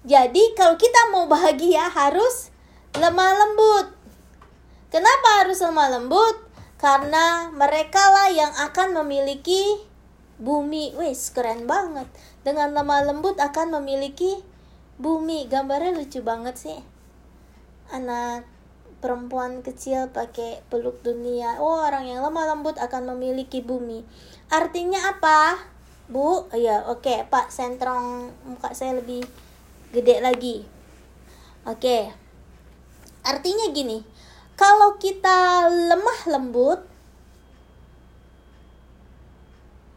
Jadi 0.04 0.44
kalau 0.60 0.76
kita 0.76 1.08
mau 1.08 1.24
bahagia 1.32 1.88
harus 1.88 2.52
lemah 3.00 3.32
lembut. 3.40 3.96
Kenapa 4.92 5.44
harus 5.44 5.64
lemah 5.64 5.88
lembut? 5.96 6.36
Karena 6.76 7.48
mereka 7.52 8.12
lah 8.12 8.28
yang 8.28 8.52
akan 8.60 9.00
memiliki 9.04 9.88
bumi. 10.36 11.00
Wes 11.00 11.32
keren 11.32 11.64
banget. 11.64 12.12
Dengan 12.44 12.76
lemah 12.76 13.08
lembut 13.08 13.40
akan 13.40 13.80
memiliki 13.80 14.44
bumi. 15.00 15.48
Gambarnya 15.48 15.96
lucu 15.96 16.20
banget 16.20 16.60
sih. 16.60 16.80
Anak 17.96 18.59
perempuan 19.00 19.64
kecil 19.64 20.12
pakai 20.12 20.64
peluk 20.68 21.00
dunia. 21.04 21.60
Oh, 21.60 21.84
orang 21.84 22.08
yang 22.08 22.24
lemah 22.24 22.56
lembut 22.56 22.76
akan 22.76 23.16
memiliki 23.16 23.64
bumi. 23.64 24.04
Artinya 24.52 25.16
apa? 25.16 25.60
Bu, 26.10 26.50
ya 26.58 26.90
oke 26.90 27.06
okay, 27.06 27.20
Pak, 27.28 27.54
sentrong 27.54 28.34
muka 28.44 28.76
saya 28.76 28.98
lebih 29.00 29.24
gede 29.96 30.20
lagi. 30.20 30.68
Oke. 31.68 31.80
Okay. 31.80 32.04
Artinya 33.24 33.70
gini, 33.76 34.02
kalau 34.56 34.98
kita 34.98 35.70
lemah 35.70 36.20
lembut, 36.28 36.80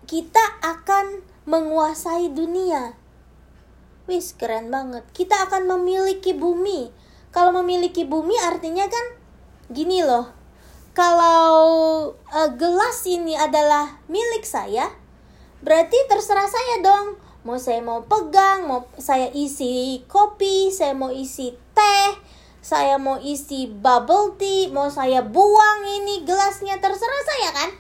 kita 0.05 0.43
akan 0.61 1.25
menguasai 1.49 2.29
dunia. 2.29 2.93
Wis, 4.05 4.35
keren 4.35 4.69
banget. 4.69 5.07
Kita 5.15 5.49
akan 5.49 5.71
memiliki 5.79 6.35
bumi 6.35 7.02
kalau 7.33 7.65
memiliki 7.65 8.05
bumi 8.05 8.37
artinya 8.45 8.85
kan 8.87 9.07
gini 9.73 10.05
loh. 10.05 10.29
Kalau 10.93 11.49
uh, 12.13 12.51
gelas 12.61 13.01
ini 13.09 13.33
adalah 13.33 13.97
milik 14.13 14.45
saya, 14.45 14.93
berarti 15.65 15.97
terserah 16.13 16.45
saya 16.45 16.85
dong. 16.85 17.17
Mau 17.43 17.59
saya 17.59 17.83
mau 17.83 18.05
pegang, 18.07 18.69
mau 18.69 18.87
saya 19.01 19.33
isi 19.33 20.05
kopi, 20.07 20.71
saya 20.71 20.95
mau 20.95 21.11
isi 21.11 21.57
teh, 21.75 22.11
saya 22.63 23.01
mau 23.01 23.19
isi 23.19 23.67
bubble 23.67 24.39
tea, 24.39 24.71
mau 24.71 24.87
saya 24.93 25.25
buang 25.27 25.83
ini 25.89 26.23
gelasnya 26.23 26.79
terserah 26.79 27.23
saya 27.27 27.51
kan? 27.51 27.71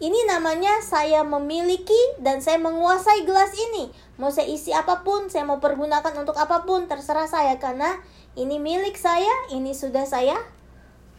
Ini 0.00 0.16
namanya 0.24 0.80
saya 0.80 1.20
memiliki 1.28 2.16
dan 2.24 2.40
saya 2.40 2.56
menguasai 2.56 3.28
gelas 3.28 3.52
ini. 3.52 3.92
Mau 4.16 4.32
saya 4.32 4.48
isi 4.48 4.72
apa 4.72 5.04
pun, 5.04 5.28
saya 5.28 5.44
mau 5.44 5.60
pergunakan 5.60 6.16
untuk 6.16 6.40
apa 6.40 6.64
pun, 6.64 6.88
terserah 6.88 7.28
saya 7.28 7.60
karena 7.60 8.00
ini 8.32 8.56
milik 8.56 8.96
saya, 8.96 9.28
ini 9.52 9.76
sudah 9.76 10.08
saya 10.08 10.40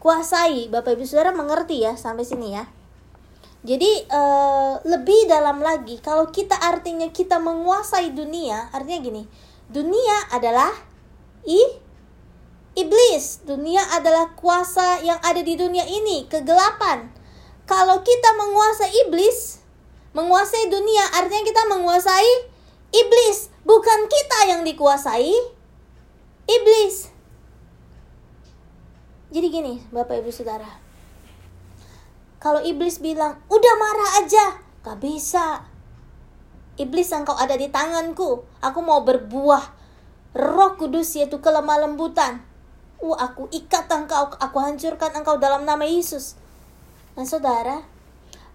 kuasai. 0.01 0.65
Bapak 0.73 0.97
Ibu 0.97 1.05
Saudara 1.05 1.29
mengerti 1.29 1.85
ya 1.85 1.93
sampai 1.93 2.25
sini 2.25 2.57
ya. 2.57 2.65
Jadi 3.61 4.09
uh, 4.09 4.81
lebih 4.89 5.29
dalam 5.29 5.61
lagi 5.61 6.01
kalau 6.01 6.33
kita 6.33 6.57
artinya 6.57 7.05
kita 7.13 7.37
menguasai 7.37 8.17
dunia, 8.17 8.73
artinya 8.73 8.97
gini. 8.97 9.23
Dunia 9.69 10.33
adalah 10.33 10.73
i 11.45 11.61
iblis. 12.73 13.45
Dunia 13.45 13.85
adalah 13.93 14.33
kuasa 14.33 15.05
yang 15.05 15.21
ada 15.21 15.45
di 15.45 15.53
dunia 15.53 15.85
ini, 15.85 16.25
kegelapan. 16.25 17.20
Kalau 17.71 18.03
kita 18.03 18.35
menguasai 18.35 18.91
iblis, 19.07 19.63
menguasai 20.11 20.67
dunia 20.67 21.07
artinya 21.15 21.47
kita 21.47 21.63
menguasai 21.71 22.51
iblis, 22.91 23.47
bukan 23.63 24.11
kita 24.11 24.51
yang 24.51 24.67
dikuasai 24.67 25.31
iblis. 26.51 27.07
Jadi 29.31 29.47
gini, 29.47 29.79
Bapak 29.87 30.19
Ibu 30.19 30.35
Saudara. 30.35 30.67
Kalau 32.43 32.59
iblis 32.59 32.99
bilang, 32.99 33.39
"Udah 33.47 33.75
marah 33.79 34.11
aja." 34.19 34.59
Gak 34.81 34.97
bisa. 34.97 35.63
Iblis 36.75 37.13
engkau 37.13 37.37
ada 37.37 37.53
di 37.53 37.69
tanganku. 37.69 38.41
Aku 38.59 38.81
mau 38.81 39.05
berbuah. 39.05 39.61
Roh 40.33 40.73
kudus 40.75 41.13
yaitu 41.13 41.37
kelemah 41.37 41.85
lembutan. 41.85 42.41
Uh, 42.97 43.13
aku 43.13 43.45
ikat 43.53 43.85
engkau, 43.93 44.33
aku 44.41 44.57
hancurkan 44.57 45.13
engkau 45.13 45.37
dalam 45.37 45.69
nama 45.69 45.85
Yesus. 45.85 46.33
Nah, 47.11 47.27
saudara, 47.27 47.83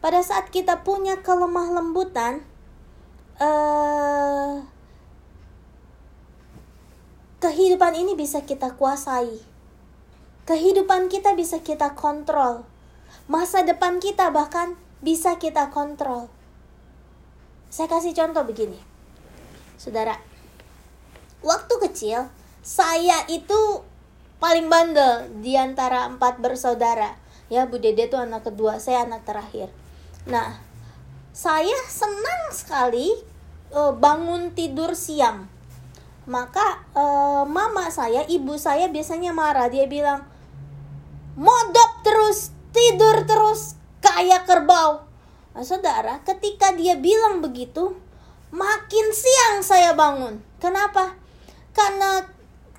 pada 0.01 0.25
saat 0.25 0.49
kita 0.49 0.81
punya 0.81 1.21
kelemah 1.21 1.77
lembutan, 1.77 2.41
uh, 3.37 4.65
kehidupan 7.45 7.93
ini 7.93 8.17
bisa 8.17 8.41
kita 8.49 8.73
kuasai. 8.81 9.37
Kehidupan 10.49 11.13
kita 11.13 11.37
bisa 11.37 11.61
kita 11.61 11.93
kontrol. 11.93 12.65
Masa 13.29 13.67
depan 13.67 14.01
kita 14.01 14.33
bahkan 14.33 14.79
bisa 15.05 15.37
kita 15.37 15.69
kontrol. 15.69 16.33
Saya 17.69 17.93
kasih 17.93 18.17
contoh 18.17 18.47
begini. 18.47 18.79
Saudara, 19.77 20.17
waktu 21.45 21.75
kecil 21.91 22.31
saya 22.65 23.27
itu 23.29 23.85
paling 24.41 24.71
bandel 24.73 25.29
di 25.45 25.59
antara 25.59 26.09
empat 26.09 26.41
bersaudara 26.41 27.26
ya 27.47 27.67
Bu 27.71 27.79
Dede 27.79 28.11
tuh 28.11 28.23
anak 28.23 28.47
kedua 28.47 28.83
saya 28.83 29.07
anak 29.07 29.23
terakhir. 29.27 29.71
Nah 30.27 30.59
saya 31.37 31.77
senang 31.87 32.51
sekali 32.51 33.13
uh, 33.75 33.93
bangun 33.95 34.57
tidur 34.57 34.97
siang. 34.97 35.47
Maka 36.27 36.83
uh, 36.97 37.47
mama 37.47 37.87
saya 37.95 38.27
ibu 38.27 38.59
saya 38.59 38.91
biasanya 38.91 39.31
marah. 39.31 39.71
Dia 39.71 39.87
bilang 39.87 40.27
modok 41.39 42.03
terus 42.03 42.51
tidur 42.75 43.23
terus 43.29 43.79
kayak 44.03 44.49
kerbau. 44.49 45.07
Nah, 45.57 45.65
saudara 45.65 46.21
ketika 46.27 46.75
dia 46.75 46.99
bilang 46.99 47.41
begitu 47.41 47.95
makin 48.51 49.07
siang 49.15 49.63
saya 49.63 49.95
bangun. 49.95 50.43
Kenapa? 50.59 51.15
Karena 51.77 52.25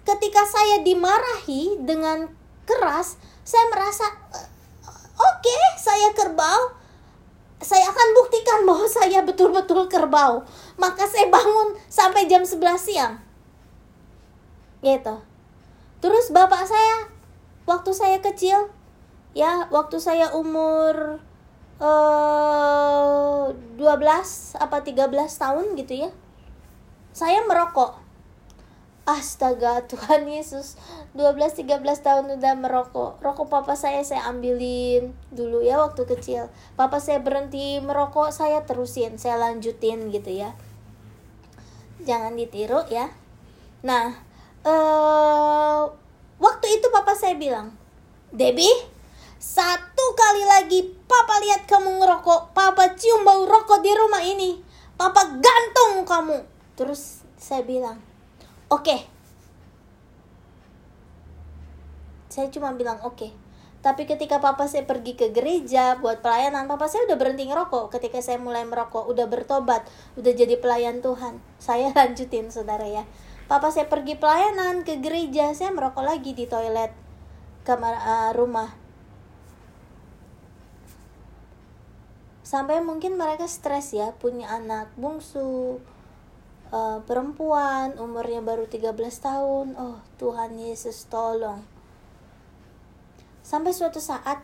ketika 0.03 0.43
saya 0.47 0.81
dimarahi 0.81 1.77
dengan 1.83 2.31
keras 2.67 3.15
saya 3.47 3.63
merasa 3.71 4.05
Oke, 5.17 5.49
okay, 5.49 5.61
saya 5.81 6.13
kerbau. 6.13 6.77
Saya 7.57 7.89
akan 7.89 8.07
buktikan 8.13 8.59
bahwa 8.69 8.85
saya 8.85 9.25
betul-betul 9.25 9.89
kerbau. 9.89 10.45
Maka 10.77 11.09
saya 11.09 11.25
bangun 11.33 11.73
sampai 11.89 12.29
jam 12.29 12.45
11 12.45 12.77
siang. 12.77 13.17
Gitu. 14.85 15.15
Terus 15.97 16.29
bapak 16.29 16.69
saya 16.69 17.09
waktu 17.65 17.91
saya 17.97 18.21
kecil 18.21 18.69
ya, 19.33 19.65
waktu 19.73 19.97
saya 19.97 20.29
umur 20.37 21.17
uh, 21.81 23.49
eh, 23.49 23.81
12 23.81 24.61
apa 24.61 24.77
13 24.85 25.09
tahun 25.17 25.65
gitu 25.81 25.93
ya. 26.05 26.09
Saya 27.09 27.41
merokok 27.49 28.06
Astaga 29.07 29.87
Tuhan 29.87 30.27
Yesus. 30.27 30.75
12-13 31.15 31.79
tahun 32.03 32.25
udah 32.35 32.53
merokok. 32.59 33.23
Rokok 33.23 33.47
papa 33.47 33.79
saya 33.79 34.03
saya 34.03 34.27
ambilin 34.27 35.15
dulu 35.31 35.63
ya 35.63 35.79
waktu 35.79 36.03
kecil. 36.03 36.51
Papa 36.75 36.99
saya 36.99 37.23
berhenti 37.23 37.79
merokok 37.79 38.35
saya 38.35 38.67
terusin 38.67 39.15
Saya 39.15 39.39
lanjutin 39.39 40.11
gitu 40.11 40.27
ya. 40.27 40.51
Jangan 42.03 42.35
ditiru 42.35 42.83
ya. 42.91 43.07
Nah 43.87 44.11
uh, 44.67 45.87
Waktu 46.37 46.67
itu 46.75 46.91
papa 46.91 47.15
saya 47.15 47.39
bilang 47.39 47.73
Debbie 48.35 48.75
Satu 49.39 50.05
kali 50.19 50.43
lagi 50.51 50.83
papa 51.07 51.39
lihat 51.47 51.63
kamu 51.63 52.03
ngerokok. 52.03 52.51
Papa 52.51 52.91
cium 52.99 53.23
bau 53.23 53.47
rokok 53.47 53.79
di 53.79 53.95
rumah 53.95 54.19
ini. 54.19 54.59
Papa 54.99 55.31
gantung 55.39 56.03
kamu. 56.03 56.43
Terus 56.75 57.23
saya 57.39 57.63
bilang 57.63 58.06
oke 58.67 58.83
okay. 58.83 58.99
saya 62.27 62.51
cuma 62.51 62.75
bilang 62.75 62.99
oke 63.07 63.15
okay. 63.15 63.31
tapi 63.79 64.03
ketika 64.03 64.43
papa 64.43 64.67
saya 64.67 64.83
pergi 64.83 65.15
ke 65.15 65.31
gereja 65.31 65.95
buat 66.03 66.19
pelayanan 66.19 66.67
papa 66.67 66.91
saya 66.91 67.07
udah 67.07 67.15
berhenti 67.15 67.47
ngerokok 67.47 67.95
ketika 67.95 68.19
saya 68.19 68.35
mulai 68.39 68.67
merokok 68.67 69.07
udah 69.07 69.27
bertobat 69.31 69.87
udah 70.19 70.33
jadi 70.35 70.59
pelayan 70.59 70.99
Tuhan 70.99 71.39
saya 71.59 71.93
lanjutin 71.97 72.51
saudara 72.51 72.83
ya 72.83 73.07
papa 73.47 73.71
saya 73.71 73.87
pergi 73.87 74.19
pelayanan 74.19 74.83
ke 74.83 74.99
gereja 74.99 75.55
saya 75.55 75.71
merokok 75.71 76.03
lagi 76.03 76.35
di 76.35 76.43
toilet 76.43 76.91
kamar 77.63 77.95
uh, 77.99 78.31
rumah 78.35 78.87
sampai 82.47 82.79
mungkin 82.79 83.19
mereka 83.19 83.43
stres 83.43 83.91
ya 83.91 84.15
punya 84.15 84.47
anak 84.47 84.87
bungsu 84.95 85.83
uh, 86.71 86.99
perempuan 87.03 87.95
umurnya 87.99 88.43
baru 88.43 88.65
13 88.65 88.93
tahun. 89.21 89.75
Oh 89.75 89.99
Tuhan 90.21 90.57
Yesus 90.59 91.07
tolong. 91.07 91.63
Sampai 93.43 93.71
suatu 93.71 94.03
saat 94.03 94.43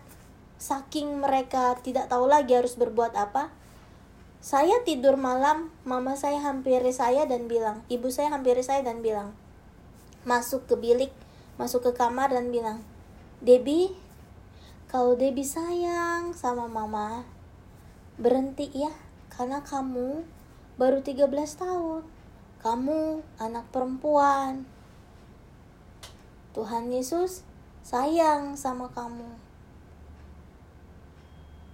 saking 0.63 1.19
mereka 1.19 1.75
tidak 1.83 2.07
tahu 2.07 2.23
lagi 2.31 2.55
harus 2.55 2.79
berbuat 2.79 3.19
apa 3.19 3.51
saya 4.43 4.79
tidur 4.87 5.19
malam 5.19 5.71
mama 5.83 6.15
saya 6.15 6.39
hampiri 6.39 6.91
saya 6.91 7.27
dan 7.27 7.51
bilang 7.51 7.83
ibu 7.91 8.07
saya 8.07 8.31
hampiri 8.31 8.63
saya 8.63 8.79
dan 8.79 9.03
bilang 9.03 9.35
masuk 10.23 10.63
ke 10.67 10.79
bilik 10.79 11.11
masuk 11.59 11.83
ke 11.87 11.91
kamar 11.99 12.31
dan 12.31 12.47
bilang 12.47 12.79
Debbie 13.43 13.91
kalau 14.87 15.19
Debbie 15.19 15.47
sayang 15.47 16.31
sama 16.31 16.71
mama 16.71 17.27
berhenti 18.15 18.71
ya 18.71 18.91
karena 19.31 19.59
kamu 19.67 20.23
baru 20.79 21.03
13 21.03 21.27
tahun 21.59 22.03
kamu 22.63 23.19
anak 23.43 23.67
perempuan. 23.75 24.63
Tuhan 26.55 26.87
Yesus 26.87 27.43
sayang 27.83 28.55
sama 28.55 28.87
kamu. 28.95 29.27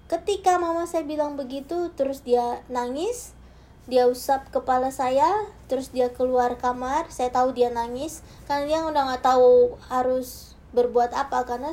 Ketika 0.10 0.58
mama 0.58 0.90
saya 0.90 1.06
bilang 1.06 1.38
begitu, 1.38 1.94
terus 1.94 2.26
dia 2.26 2.66
nangis, 2.66 3.38
dia 3.86 4.10
usap 4.10 4.50
kepala 4.50 4.90
saya, 4.90 5.30
terus 5.70 5.94
dia 5.94 6.10
keluar 6.10 6.58
kamar. 6.58 7.06
Saya 7.14 7.30
tahu 7.30 7.54
dia 7.54 7.70
nangis, 7.70 8.26
karena 8.50 8.66
dia 8.66 8.80
udah 8.90 9.14
nggak 9.14 9.22
tahu 9.22 9.78
harus 9.94 10.58
berbuat 10.74 11.14
apa 11.14 11.46
karena 11.46 11.70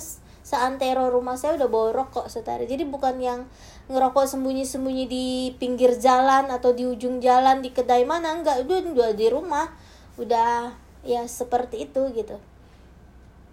seantero 0.47 1.11
rumah 1.11 1.35
saya 1.35 1.59
udah 1.59 1.67
bawa 1.67 1.91
rokok 1.91 2.31
saudara 2.31 2.63
jadi 2.63 2.87
bukan 2.87 3.19
yang 3.19 3.51
ngerokok 3.87 4.27
sembunyi-sembunyi 4.27 5.05
di 5.07 5.27
pinggir 5.63 5.95
jalan 6.03 6.51
atau 6.51 6.75
di 6.75 6.83
ujung 6.87 7.23
jalan 7.23 7.63
di 7.63 7.71
kedai 7.71 8.03
mana 8.03 8.35
enggak. 8.35 8.67
Udah 8.67 8.79
udah 8.83 9.11
di 9.15 9.27
rumah. 9.31 9.71
Udah 10.19 10.75
ya 11.07 11.23
seperti 11.31 11.87
itu 11.87 12.03
gitu. 12.15 12.43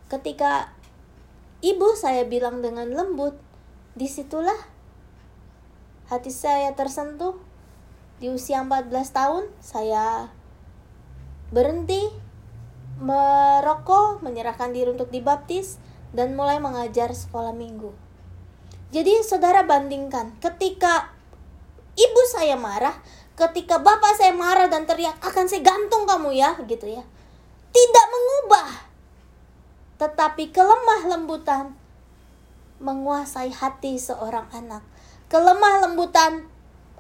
Ketika 0.10 0.74
ibu 1.62 1.94
saya 1.94 2.26
bilang 2.26 2.66
dengan 2.66 2.90
lembut 2.90 3.38
di 3.94 4.10
situlah 4.10 4.58
hati 6.10 6.34
saya 6.34 6.74
tersentuh. 6.74 7.38
Di 8.18 8.32
usia 8.32 8.64
14 8.64 8.90
tahun 9.12 9.44
saya 9.60 10.32
berhenti 11.52 12.08
merokok 13.04 14.24
menyerahkan 14.24 14.72
diri 14.72 14.96
untuk 14.96 15.12
dibaptis 15.12 15.76
dan 16.14 16.38
mulai 16.38 16.62
mengajar 16.62 17.10
sekolah 17.12 17.52
minggu. 17.52 17.92
Jadi 18.94 19.26
saudara 19.26 19.66
bandingkan, 19.66 20.38
ketika 20.38 21.10
ibu 21.98 22.22
saya 22.30 22.54
marah, 22.54 22.94
ketika 23.34 23.82
bapak 23.82 24.14
saya 24.14 24.30
marah 24.30 24.70
dan 24.70 24.86
teriak, 24.86 25.18
akan 25.18 25.50
saya 25.50 25.66
gantung 25.66 26.06
kamu 26.06 26.38
ya, 26.38 26.54
gitu 26.70 26.86
ya. 26.86 27.02
Tidak 27.74 28.06
mengubah. 28.14 28.70
Tetapi 29.98 30.54
kelemah 30.54 31.02
lembutan 31.10 31.74
menguasai 32.78 33.50
hati 33.50 33.98
seorang 33.98 34.46
anak. 34.54 34.86
kelemah 35.34 35.90
lembutan. 35.90 36.46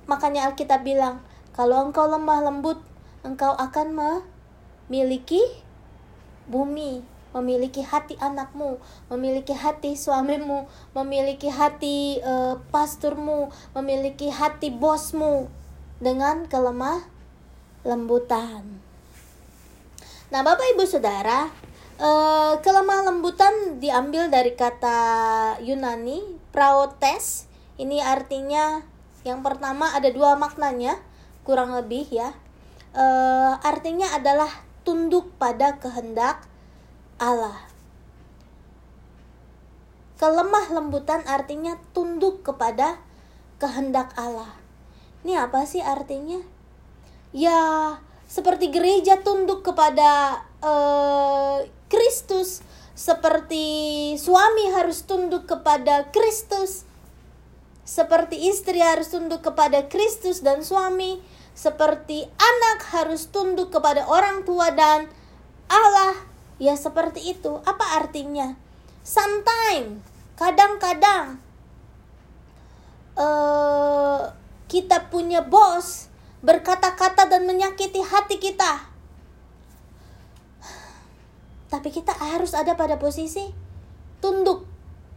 Makanya 0.09 0.49
Alkitab 0.49 0.81
bilang, 0.81 1.21
kalau 1.53 1.85
engkau 1.85 2.09
lemah 2.09 2.41
lembut, 2.49 2.81
engkau 3.21 3.53
akan 3.53 3.93
memiliki 3.93 5.39
bumi, 6.49 7.05
memiliki 7.33 7.81
hati 7.81 8.15
anakmu, 8.21 8.77
memiliki 9.09 9.51
hati 9.51 9.97
suamimu, 9.97 10.69
memiliki 10.93 11.49
hati 11.49 12.21
uh, 12.21 12.61
pasturmu, 12.69 13.49
memiliki 13.73 14.29
hati 14.29 14.69
bosmu 14.69 15.49
dengan 15.97 16.45
kelemah 16.45 17.03
lembutan. 17.83 18.79
Nah, 20.29 20.41
Bapak 20.41 20.77
Ibu 20.77 20.85
Saudara, 20.85 21.49
uh, 21.97 22.53
kelemah 22.61 23.09
lembutan 23.09 23.81
diambil 23.81 24.29
dari 24.29 24.53
kata 24.53 24.97
Yunani 25.61 26.21
praotes. 26.53 27.49
Ini 27.77 28.01
artinya 28.05 28.85
yang 29.25 29.41
pertama 29.41 29.89
ada 29.93 30.09
dua 30.13 30.37
maknanya, 30.37 31.01
kurang 31.41 31.73
lebih 31.73 32.05
ya. 32.13 32.33
Uh, 32.93 33.57
artinya 33.65 34.13
adalah 34.13 34.49
tunduk 34.85 35.33
pada 35.41 35.81
kehendak 35.81 36.45
Allah. 37.21 37.69
Kelemah 40.17 40.71
lembutan 40.71 41.25
artinya 41.27 41.75
tunduk 41.91 42.47
kepada 42.47 43.01
kehendak 43.59 44.15
Allah. 44.15 44.55
Ini 45.23 45.39
apa 45.47 45.63
sih 45.67 45.83
artinya? 45.83 46.39
Ya, 47.33 47.97
seperti 48.27 48.69
gereja 48.69 49.21
tunduk 49.21 49.65
kepada 49.67 50.41
uh, 50.63 51.63
Kristus, 51.91 52.65
seperti 52.93 53.65
suami 54.17 54.73
harus 54.73 55.05
tunduk 55.05 55.45
kepada 55.45 56.09
Kristus, 56.09 56.85
seperti 57.83 58.47
istri 58.47 58.79
harus 58.79 59.11
tunduk 59.11 59.43
kepada 59.43 59.85
Kristus 59.91 60.41
dan 60.41 60.63
suami, 60.63 61.19
seperti 61.53 62.25
anak 62.25 62.79
harus 62.95 63.29
tunduk 63.29 63.69
kepada 63.69 64.07
orang 64.09 64.41
tua 64.47 64.73
dan 64.73 65.11
Allah. 65.69 66.32
Ya 66.61 66.77
seperti 66.77 67.33
itu. 67.33 67.61
Apa 67.65 68.01
artinya? 68.01 68.57
Sometimes, 69.03 69.99
kadang-kadang 70.39 71.41
uh, 73.19 74.31
kita 74.71 75.11
punya 75.11 75.43
bos 75.43 76.07
berkata-kata 76.43 77.27
dan 77.27 77.43
menyakiti 77.47 77.99
hati 77.99 78.39
kita. 78.39 78.91
Tapi 81.67 81.89
kita 81.89 82.13
harus 82.13 82.53
ada 82.53 82.77
pada 82.77 83.01
posisi 83.01 83.49
tunduk 84.21 84.73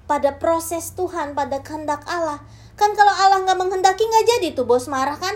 pada 0.06 0.38
proses 0.38 0.94
Tuhan, 0.94 1.34
pada 1.34 1.60
kehendak 1.60 2.06
Allah. 2.06 2.40
Kan 2.78 2.94
kalau 2.94 3.10
Allah 3.10 3.42
nggak 3.42 3.58
menghendaki 3.58 4.06
nggak 4.06 4.26
jadi 4.38 4.48
tuh 4.54 4.64
bos 4.64 4.86
marah 4.86 5.18
kan? 5.18 5.34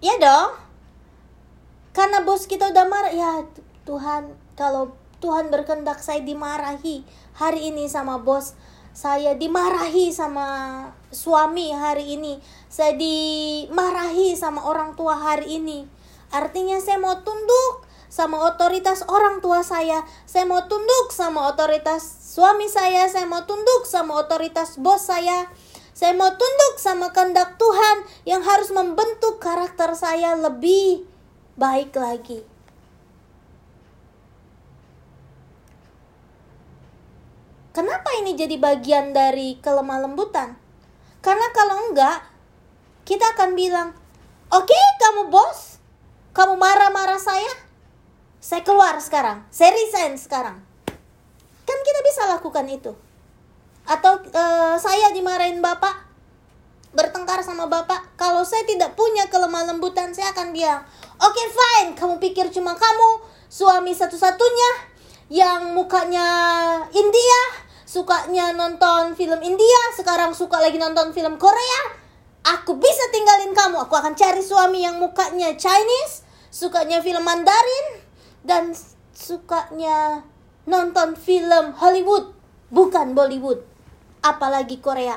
Ya 0.00 0.16
dong. 0.16 0.56
Karena 1.92 2.24
bos 2.24 2.48
kita 2.48 2.72
udah 2.72 2.86
marah, 2.88 3.12
ya 3.12 3.44
Tuhan, 3.88 4.36
kalau 4.52 4.92
Tuhan 5.24 5.48
berkehendak 5.48 6.04
saya 6.04 6.20
dimarahi 6.20 7.08
hari 7.32 7.72
ini 7.72 7.88
sama 7.88 8.20
bos, 8.20 8.52
saya 8.92 9.32
dimarahi 9.32 10.12
sama 10.12 10.46
suami 11.08 11.72
hari 11.72 12.20
ini, 12.20 12.36
saya 12.68 12.92
dimarahi 12.92 14.36
sama 14.36 14.68
orang 14.68 14.92
tua 14.92 15.16
hari 15.16 15.56
ini. 15.56 15.88
Artinya 16.28 16.76
saya 16.84 17.00
mau 17.00 17.24
tunduk 17.24 17.88
sama 18.12 18.44
otoritas 18.44 19.08
orang 19.08 19.40
tua 19.40 19.64
saya, 19.64 20.04
saya 20.28 20.44
mau 20.44 20.68
tunduk 20.68 21.08
sama 21.08 21.48
otoritas 21.48 22.04
suami 22.04 22.68
saya, 22.68 23.08
saya 23.08 23.24
mau 23.24 23.48
tunduk 23.48 23.88
sama 23.88 24.20
otoritas 24.20 24.76
bos 24.76 25.08
saya. 25.08 25.48
Saya 25.98 26.14
mau 26.14 26.30
tunduk 26.30 26.78
sama 26.78 27.10
kehendak 27.10 27.58
Tuhan 27.58 28.06
yang 28.22 28.46
harus 28.46 28.70
membentuk 28.70 29.42
karakter 29.42 29.98
saya 29.98 30.38
lebih 30.38 31.02
baik 31.58 31.90
lagi. 31.98 32.46
Kenapa 37.78 38.10
ini 38.18 38.34
jadi 38.34 38.58
bagian 38.58 39.14
dari 39.14 39.54
kelemah 39.62 40.02
lembutan? 40.02 40.58
Karena 41.22 41.46
kalau 41.54 41.86
enggak, 41.86 42.26
kita 43.06 43.38
akan 43.38 43.54
bilang, 43.54 43.94
"Oke, 44.50 44.74
okay, 44.74 44.84
kamu 44.98 45.30
bos, 45.30 45.78
kamu 46.34 46.58
marah-marah 46.58 47.22
saya, 47.22 47.46
saya 48.42 48.66
keluar 48.66 48.98
sekarang, 48.98 49.46
saya 49.54 49.70
resign 49.78 50.18
sekarang." 50.18 50.58
Kan 51.62 51.78
kita 51.86 52.00
bisa 52.02 52.26
lakukan 52.26 52.66
itu. 52.66 52.98
Atau 53.86 54.26
e, 54.26 54.44
saya 54.82 55.14
dimarahin 55.14 55.62
bapak, 55.62 56.02
bertengkar 56.90 57.46
sama 57.46 57.70
bapak, 57.70 58.18
kalau 58.18 58.42
saya 58.42 58.66
tidak 58.66 58.98
punya 58.98 59.30
kelemah 59.30 59.70
lembutan, 59.70 60.10
saya 60.10 60.34
akan 60.34 60.50
bilang, 60.50 60.82
"Oke, 61.22 61.30
okay, 61.30 61.46
fine, 61.46 61.94
kamu 61.94 62.18
pikir 62.18 62.50
cuma 62.50 62.74
kamu 62.74 63.22
suami 63.46 63.94
satu-satunya 63.94 64.98
yang 65.30 65.76
mukanya 65.78 66.26
India, 66.90 67.67
sukanya 67.88 68.52
nonton 68.52 69.16
film 69.16 69.40
India, 69.40 69.80
sekarang 69.96 70.36
suka 70.36 70.60
lagi 70.60 70.76
nonton 70.76 71.16
film 71.16 71.40
Korea, 71.40 71.80
aku 72.44 72.76
bisa 72.76 73.08
tinggalin 73.08 73.56
kamu. 73.56 73.88
Aku 73.88 73.96
akan 73.96 74.12
cari 74.12 74.44
suami 74.44 74.84
yang 74.84 75.00
mukanya 75.00 75.56
Chinese, 75.56 76.28
sukanya 76.52 77.00
film 77.00 77.24
Mandarin, 77.24 78.04
dan 78.44 78.76
sukanya 79.16 80.20
nonton 80.68 81.16
film 81.16 81.72
Hollywood, 81.80 82.36
bukan 82.68 83.16
Bollywood, 83.16 83.64
apalagi 84.20 84.84
Korea. 84.84 85.16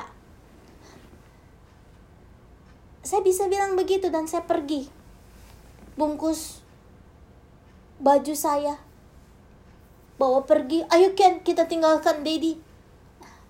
Saya 3.04 3.20
bisa 3.20 3.52
bilang 3.52 3.76
begitu 3.76 4.08
dan 4.08 4.24
saya 4.24 4.48
pergi. 4.48 4.88
Bungkus 5.92 6.64
baju 8.00 8.32
saya 8.32 8.80
bawa 10.22 10.46
pergi. 10.46 10.86
Ayo 10.86 11.18
Ken 11.18 11.42
kita 11.42 11.66
tinggalkan 11.66 12.22
Dedi. 12.22 12.54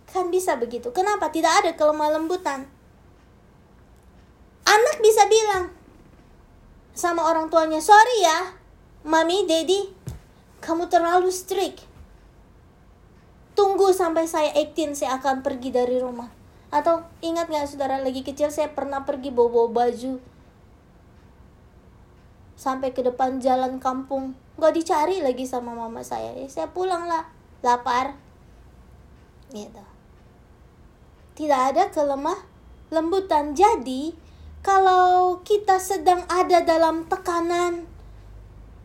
Kan 0.09 0.33
bisa 0.33 0.57
begitu. 0.57 0.89
Kenapa? 0.97 1.29
Tidak 1.29 1.53
ada 1.53 1.77
kelemah 1.77 2.17
lembutan. 2.17 2.65
Anak 4.65 4.97
bisa 5.05 5.29
bilang 5.29 5.69
sama 6.97 7.25
orang 7.25 7.49
tuanya 7.49 7.81
sorry 7.81 8.21
ya 8.21 8.53
mami 9.05 9.45
Dedi 9.45 9.93
kamu 10.65 10.89
terlalu 10.89 11.29
strict. 11.29 11.85
Tunggu 13.53 13.93
sampai 13.93 14.25
saya 14.25 14.49
18 14.57 14.97
saya 14.97 15.21
akan 15.21 15.45
pergi 15.45 15.69
dari 15.69 16.01
rumah. 16.01 16.33
Atau 16.73 17.05
ingat 17.21 17.53
nggak 17.53 17.69
saudara 17.69 18.01
lagi 18.01 18.25
kecil 18.25 18.49
saya 18.49 18.73
pernah 18.73 19.05
pergi 19.05 19.29
bawa-bawa 19.29 19.93
baju 19.93 20.33
sampai 22.57 22.95
ke 22.95 23.03
depan 23.03 23.43
jalan 23.43 23.83
kampung 23.83 24.39
nggak 24.57 24.73
dicari 24.77 25.25
lagi 25.25 25.49
sama 25.49 25.73
mama 25.73 26.05
saya. 26.05 26.37
Ya 26.37 26.49
saya 26.49 26.69
pulang 26.71 27.09
lah. 27.09 27.29
Lapar. 27.62 28.17
Gitu. 29.53 29.85
Tidak 31.38 31.61
ada 31.73 31.88
kelemah 31.88 32.37
lembutan. 32.93 33.57
Jadi 33.57 34.12
kalau 34.61 35.41
kita 35.43 35.81
sedang 35.83 36.23
ada 36.29 36.62
dalam 36.62 37.09
tekanan 37.09 37.88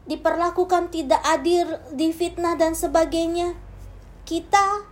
diperlakukan 0.07 0.87
tidak 0.87 1.19
adil 1.27 1.67
difitnah 1.91 2.55
dan 2.55 2.71
sebagainya 2.71 3.59
kita 4.23 4.87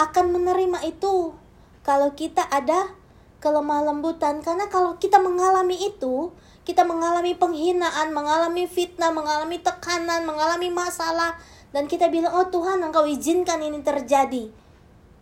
akan 0.00 0.26
menerima 0.32 0.88
itu. 0.88 1.36
Kalau 1.84 2.12
kita 2.12 2.44
ada 2.48 2.98
kelemah 3.38 3.86
lembutan. 3.86 4.42
Karena 4.42 4.66
kalau 4.68 4.98
kita 4.98 5.18
mengalami 5.22 5.78
itu 5.78 6.34
kita 6.68 6.84
mengalami 6.84 7.32
penghinaan, 7.32 8.12
mengalami 8.12 8.68
fitnah, 8.68 9.08
mengalami 9.08 9.56
tekanan, 9.56 10.28
mengalami 10.28 10.68
masalah 10.68 11.40
dan 11.72 11.88
kita 11.88 12.12
bilang, 12.12 12.36
"Oh 12.36 12.44
Tuhan, 12.52 12.84
Engkau 12.84 13.08
izinkan 13.08 13.64
ini 13.64 13.80
terjadi." 13.80 14.52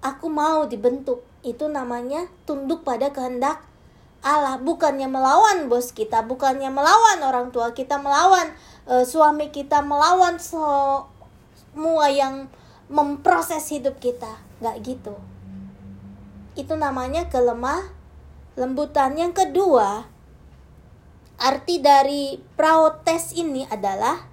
Aku 0.02 0.26
mau 0.26 0.66
dibentuk. 0.66 1.22
Itu 1.46 1.70
namanya 1.70 2.26
tunduk 2.50 2.82
pada 2.82 3.14
kehendak 3.14 3.62
Allah, 4.26 4.59
bukannya 4.59 5.06
melawan 5.06 5.70
bos 5.70 5.94
kita, 5.94 6.26
bukannya 6.26 6.66
melawan 6.66 7.22
orang 7.22 7.54
tua 7.54 7.70
kita, 7.78 8.02
melawan 8.02 8.50
uh, 8.90 9.06
suami 9.06 9.54
kita, 9.54 9.87
melawan 9.87 10.42
semua 10.42 12.11
yang 12.11 12.50
memproses 12.90 13.70
hidup 13.70 14.02
kita. 14.02 14.42
Gak 14.59 14.82
gitu. 14.82 15.14
Itu 16.59 16.74
namanya 16.74 17.30
kelemah 17.30 17.87
lembutan. 18.59 19.14
Yang 19.14 19.46
kedua, 19.46 20.11
Arti 21.37 21.85
dari 21.85 22.40
protes 22.57 23.37
ini 23.37 23.68
adalah 23.68 24.25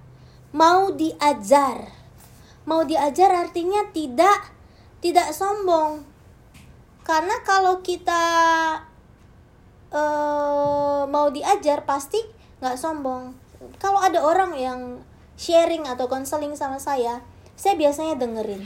mau 0.56 0.88
diajar. 0.88 1.92
Mau 2.64 2.80
diajar 2.88 3.28
artinya 3.28 3.84
tidak 3.92 4.54
tidak 5.04 5.36
sombong. 5.36 6.00
Karena 7.04 7.44
kalau 7.44 7.84
kita 7.84 8.24
uh, 9.92 11.04
mau 11.04 11.28
diajar 11.28 11.84
pasti 11.84 12.24
nggak 12.64 12.80
sombong. 12.80 13.36
Kalau 13.76 14.00
ada 14.00 14.24
orang 14.24 14.56
yang 14.56 14.80
sharing 15.36 15.84
atau 15.84 16.08
konseling 16.08 16.56
sama 16.56 16.80
saya, 16.80 17.20
saya 17.52 17.76
biasanya 17.76 18.16
dengerin. 18.16 18.64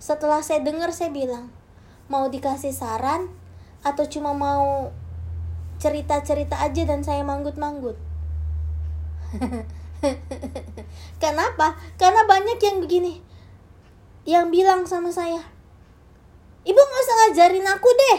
Setelah 0.00 0.40
saya 0.40 0.64
denger 0.64 0.88
saya 0.96 1.12
bilang, 1.12 1.52
mau 2.08 2.32
dikasih 2.32 2.72
saran, 2.72 3.28
atau 3.84 4.08
cuma 4.08 4.32
mau 4.34 4.90
cerita-cerita 5.78 6.58
aja 6.58 6.82
dan 6.84 7.00
saya 7.06 7.22
manggut-manggut. 7.22 7.96
Kenapa? 11.22 11.74
Karena 11.98 12.22
banyak 12.26 12.58
yang 12.62 12.78
begini 12.82 13.22
yang 14.28 14.52
bilang 14.52 14.84
sama 14.84 15.08
saya 15.08 15.40
ibu 16.68 16.76
nggak 16.76 17.02
usah 17.04 17.16
ngajarin 17.16 17.64
aku 17.64 17.88
deh. 17.88 18.18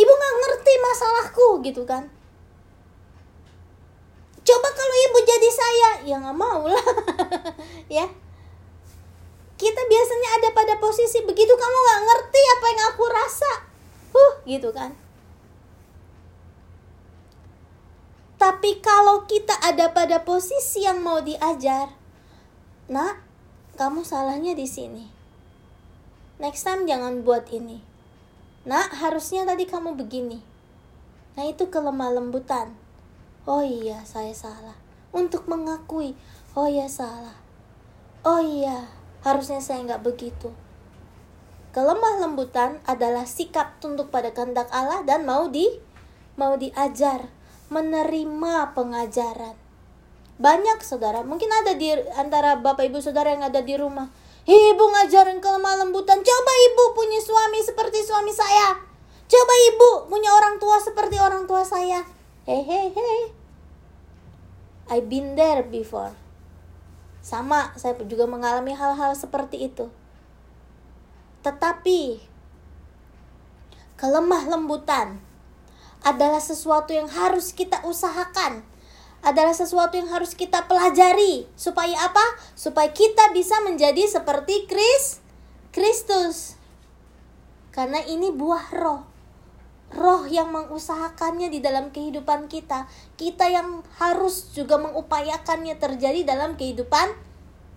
Ibu 0.00 0.08
nggak 0.08 0.34
ngerti 0.40 0.72
masalahku 0.80 1.48
gitu 1.60 1.82
kan. 1.84 2.08
Coba 4.40 4.68
kalau 4.72 4.96
ibu 5.10 5.18
jadi 5.20 5.50
saya. 5.52 5.90
Ya 6.08 6.16
nggak 6.16 6.38
mau 6.38 6.64
lah. 6.64 6.86
Ya. 7.90 8.06
Kita 9.60 9.82
biasanya 9.84 10.28
ada 10.40 10.48
pada 10.56 10.74
posisi 10.80 11.20
begitu 11.26 11.52
kamu 11.52 11.78
nggak 11.84 12.02
ngerti 12.08 12.40
apa 12.40 12.66
yang 12.72 12.82
aku 12.94 13.04
rasa. 13.12 13.52
Huh 14.16 14.32
gitu 14.48 14.72
kan 14.72 14.96
tapi 18.40 18.80
kalau 18.80 19.28
kita 19.28 19.52
ada 19.60 19.92
pada 19.92 20.24
posisi 20.24 20.88
yang 20.88 21.04
mau 21.04 21.20
diajar 21.20 21.92
nah 22.88 23.20
kamu 23.80 24.04
salahnya 24.04 24.52
di 24.52 24.68
sini. 24.68 25.08
Next 26.36 26.68
time 26.68 26.84
jangan 26.84 27.24
buat 27.24 27.48
ini. 27.48 27.80
Nah 28.68 28.92
harusnya 28.92 29.48
tadi 29.48 29.64
kamu 29.64 29.96
begini. 29.96 30.44
Nah 31.36 31.48
itu 31.48 31.72
kelemah 31.72 32.12
lembutan. 32.12 32.76
Oh 33.48 33.64
iya 33.64 34.04
saya 34.04 34.36
salah. 34.36 34.76
Untuk 35.16 35.48
mengakui 35.48 36.12
oh 36.52 36.68
iya 36.68 36.92
salah. 36.92 37.40
Oh 38.20 38.44
iya 38.44 39.00
Harusnya 39.20 39.60
saya 39.60 39.84
nggak 39.84 40.04
begitu. 40.04 40.48
Kelemah 41.76 42.24
lembutan 42.24 42.80
adalah 42.88 43.28
sikap 43.28 43.76
tunduk 43.78 44.08
pada 44.08 44.32
kehendak 44.32 44.72
Allah 44.72 45.04
dan 45.04 45.28
mau 45.28 45.52
di 45.52 45.68
mau 46.40 46.56
diajar, 46.56 47.28
menerima 47.70 48.74
pengajaran. 48.74 49.56
Banyak 50.40 50.82
saudara, 50.82 51.22
mungkin 51.22 51.48
ada 51.48 51.78
di 51.78 51.94
antara 52.18 52.58
bapak 52.58 52.90
ibu 52.90 52.98
saudara 52.98 53.30
yang 53.30 53.46
ada 53.46 53.62
di 53.62 53.78
rumah. 53.78 54.10
Ibu 54.44 54.84
ngajarin 54.84 55.38
kelemah 55.38 55.84
lembutan, 55.84 56.18
coba 56.18 56.52
ibu 56.72 56.84
punya 56.98 57.20
suami 57.22 57.62
seperti 57.62 58.02
suami 58.02 58.34
saya. 58.34 58.82
Coba 59.30 59.54
ibu 59.70 60.10
punya 60.10 60.34
orang 60.34 60.58
tua 60.58 60.82
seperti 60.82 61.22
orang 61.22 61.46
tua 61.46 61.62
saya. 61.62 62.02
Hehehe. 62.48 63.30
I 64.90 64.98
been 65.06 65.38
there 65.38 65.62
before. 65.62 66.10
Sama, 67.22 67.70
saya 67.78 67.94
juga 68.02 68.26
mengalami 68.26 68.74
hal-hal 68.74 69.14
seperti 69.14 69.70
itu. 69.70 69.86
Tetapi 71.46 72.26
kelemah 74.00 74.50
lembutan 74.50 75.20
adalah 76.00 76.40
sesuatu 76.40 76.92
yang 76.96 77.08
harus 77.08 77.52
kita 77.52 77.84
usahakan. 77.84 78.64
Adalah 79.20 79.52
sesuatu 79.52 80.00
yang 80.00 80.08
harus 80.08 80.32
kita 80.32 80.64
pelajari 80.64 81.44
supaya 81.52 82.08
apa? 82.08 82.24
Supaya 82.56 82.88
kita 82.88 83.36
bisa 83.36 83.60
menjadi 83.60 84.08
seperti 84.08 84.64
Kris 84.64 85.20
Kristus. 85.76 86.56
Karena 87.68 88.00
ini 88.08 88.32
buah 88.32 88.72
roh 88.72 89.10
roh 89.90 90.22
yang 90.30 90.54
mengusahakannya 90.54 91.50
di 91.50 91.58
dalam 91.58 91.90
kehidupan 91.90 92.46
kita. 92.46 92.86
Kita 93.18 93.50
yang 93.50 93.82
harus 93.98 94.54
juga 94.54 94.78
mengupayakannya 94.78 95.76
terjadi 95.76 96.22
dalam 96.22 96.54
kehidupan 96.54 97.10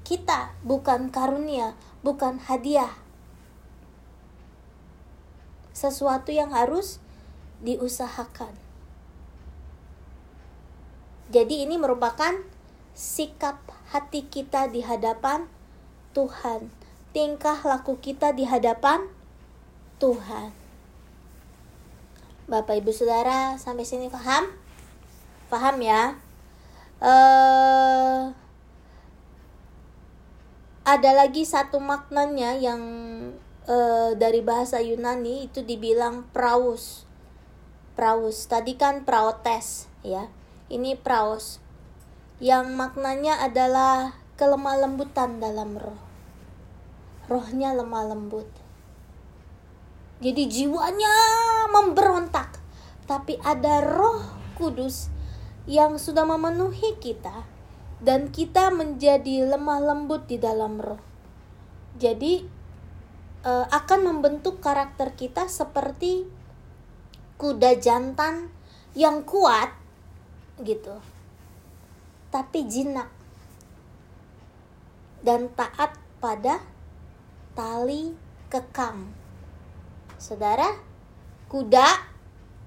kita, 0.05 0.53
bukan 0.62 1.09
karunia, 1.09 1.73
bukan 2.05 2.38
hadiah. 2.38 2.93
Sesuatu 5.73 6.29
yang 6.29 6.53
harus 6.53 7.01
diusahakan. 7.63 8.54
Jadi 11.34 11.65
ini 11.65 11.80
merupakan 11.80 12.36
sikap 12.93 13.58
hati 13.89 14.28
kita 14.30 14.69
di 14.69 14.86
hadapan 14.86 15.49
Tuhan, 16.13 16.69
tingkah 17.10 17.58
laku 17.65 17.97
kita 17.97 18.38
di 18.38 18.45
hadapan 18.45 19.10
Tuhan. 19.97 20.54
Bapak 22.45 22.78
Ibu 22.84 22.91
Saudara 22.93 23.58
sampai 23.58 23.88
sini 23.88 24.12
paham? 24.12 24.52
Paham 25.49 25.80
ya? 25.82 26.19
Uh, 27.02 28.30
ada 30.84 31.12
lagi 31.15 31.47
satu 31.47 31.80
maknanya 31.80 32.60
yang 32.60 32.84
uh, 33.65 34.12
dari 34.19 34.43
bahasa 34.43 34.84
Yunani 34.84 35.47
itu 35.47 35.63
dibilang 35.63 36.28
praus. 36.36 37.08
Praus. 37.93 38.49
Tadi 38.49 38.77
kan 38.77 39.06
praotes 39.06 39.89
ya. 40.01 40.29
Ini 40.67 40.97
praus. 40.97 41.62
Yang 42.43 42.73
maknanya 42.73 43.39
adalah 43.39 44.17
kelemah 44.36 44.84
lembutan 44.84 45.38
dalam 45.38 45.77
roh. 45.77 46.01
Rohnya 47.29 47.71
lemah 47.71 48.10
lembut 48.12 48.63
jadi 50.23 50.47
jiwanya 50.47 51.13
memberontak. 51.67 52.63
Tapi 53.03 53.36
ada 53.43 53.84
Roh 53.84 54.23
Kudus 54.56 55.12
yang 55.67 55.99
sudah 55.99 56.23
memenuhi 56.23 56.95
kita 57.03 57.43
dan 57.99 58.32
kita 58.32 58.71
menjadi 58.71 59.51
lemah 59.51 59.84
lembut 59.84 60.23
di 60.32 60.39
dalam 60.39 60.79
roh. 60.79 61.03
Jadi 61.99 62.47
uh, 63.43 63.67
akan 63.67 63.99
membentuk 64.08 64.63
karakter 64.63 65.12
kita 65.12 65.51
seperti 65.51 66.23
kuda 67.43 67.75
jantan 67.75 68.47
yang 68.95 69.27
kuat 69.27 69.75
gitu. 70.63 70.95
Tapi 72.32 72.63
jinak 72.71 73.12
dan 75.19 75.51
taat 75.51 75.99
pada 76.23 76.63
tali 77.51 78.15
kekang. 78.47 79.12
Saudara, 80.15 80.71
kuda 81.51 81.84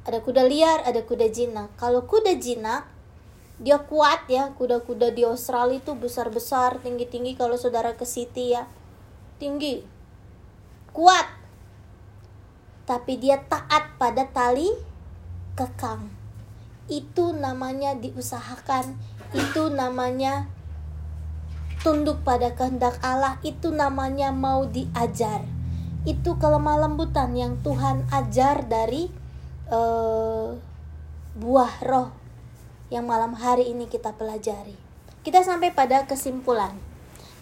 ada 0.04 0.20
kuda 0.20 0.44
liar, 0.44 0.84
ada 0.84 1.00
kuda 1.00 1.32
jinak. 1.32 1.72
Kalau 1.80 2.04
kuda 2.04 2.36
jinak, 2.36 2.84
dia 3.56 3.80
kuat 3.80 4.28
ya. 4.28 4.52
Kuda-kuda 4.54 5.08
di 5.10 5.24
Australia 5.24 5.80
itu 5.80 5.96
besar-besar, 5.96 6.84
tinggi-tinggi 6.84 7.32
kalau 7.34 7.56
saudara 7.56 7.96
ke 7.96 8.04
city 8.04 8.54
ya. 8.54 8.68
Tinggi. 9.40 9.82
Kuat. 10.92 11.35
Tapi 12.86 13.18
dia 13.18 13.42
taat 13.44 13.98
pada 13.98 14.24
tali 14.30 14.70
kekang. 15.58 16.08
Itu 16.86 17.34
namanya 17.34 17.98
diusahakan. 17.98 18.94
Itu 19.34 19.74
namanya 19.74 20.46
tunduk 21.82 22.22
pada 22.22 22.54
kehendak 22.54 23.02
Allah. 23.02 23.42
Itu 23.42 23.74
namanya 23.74 24.30
mau 24.30 24.64
diajar 24.70 25.56
itu 26.06 26.38
kelemah 26.38 26.86
lembutan 26.86 27.34
yang 27.34 27.58
Tuhan 27.66 28.06
ajar 28.14 28.62
dari 28.70 29.10
uh, 29.66 30.54
buah 31.34 31.74
roh 31.82 32.14
yang 32.94 33.10
malam 33.10 33.34
hari 33.34 33.74
ini 33.74 33.90
kita 33.90 34.14
pelajari. 34.14 34.78
Kita 35.26 35.42
sampai 35.42 35.74
pada 35.74 36.06
kesimpulan. 36.06 36.78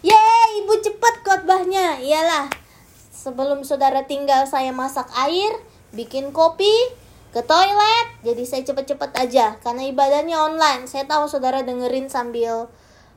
Yeay, 0.00 0.64
ibu 0.64 0.80
cepat 0.80 1.20
khotbahnya. 1.20 2.00
Iyalah, 2.00 2.48
sebelum 3.24 3.64
saudara 3.64 4.04
tinggal 4.04 4.44
saya 4.44 4.68
masak 4.76 5.08
air, 5.16 5.56
bikin 5.96 6.36
kopi, 6.36 6.68
ke 7.32 7.40
toilet. 7.40 8.06
Jadi 8.20 8.44
saya 8.44 8.62
cepet-cepet 8.68 9.10
aja 9.16 9.56
karena 9.64 9.88
ibadahnya 9.88 10.44
online. 10.44 10.84
Saya 10.84 11.08
tahu 11.08 11.24
saudara 11.26 11.64
dengerin 11.64 12.12
sambil 12.12 12.68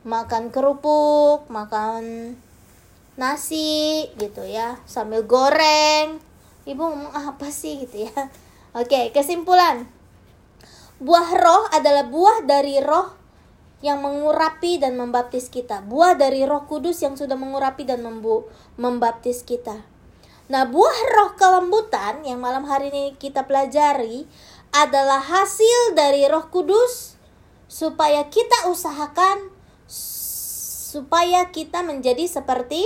makan 0.07 0.49
kerupuk, 0.49 1.45
makan 1.51 2.33
nasi 3.19 4.07
gitu 4.15 4.47
ya. 4.47 4.79
Sambil 4.87 5.27
goreng. 5.27 6.23
Ibu 6.63 6.81
ngomong 6.81 7.13
apa 7.13 7.51
sih 7.51 7.83
gitu 7.83 8.07
ya. 8.07 8.31
Oke 8.79 9.11
kesimpulan. 9.11 9.85
Buah 10.97 11.29
roh 11.37 11.63
adalah 11.75 12.09
buah 12.09 12.41
dari 12.47 12.81
roh 12.81 13.13
yang 13.85 14.01
mengurapi 14.01 14.81
dan 14.81 14.97
membaptis 14.97 15.53
kita. 15.53 15.85
Buah 15.85 16.17
dari 16.17 16.41
roh 16.41 16.65
kudus 16.65 17.05
yang 17.05 17.13
sudah 17.13 17.37
mengurapi 17.37 17.85
dan 17.85 18.01
membaptis 18.81 19.45
kita 19.45 19.96
nah 20.47 20.63
buah 20.63 20.99
roh 21.19 21.31
kelembutan 21.35 22.23
yang 22.23 22.39
malam 22.39 22.63
hari 22.63 22.87
ini 22.87 23.05
kita 23.19 23.43
pelajari 23.43 24.23
adalah 24.71 25.19
hasil 25.19 25.95
dari 25.95 26.23
roh 26.27 26.47
kudus 26.47 27.19
supaya 27.67 28.27
kita 28.31 28.71
usahakan 28.71 29.51
supaya 30.87 31.51
kita 31.51 31.83
menjadi 31.83 32.23
seperti 32.25 32.79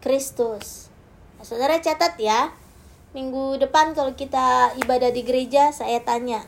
Kristus. 0.00 0.88
Nah, 1.36 1.44
saudara 1.44 1.78
catat 1.78 2.16
ya, 2.16 2.50
minggu 3.12 3.60
depan 3.60 3.92
kalau 3.92 4.16
kita 4.16 4.72
ibadah 4.80 5.12
di 5.12 5.22
gereja 5.22 5.70
saya 5.70 6.00
tanya. 6.00 6.42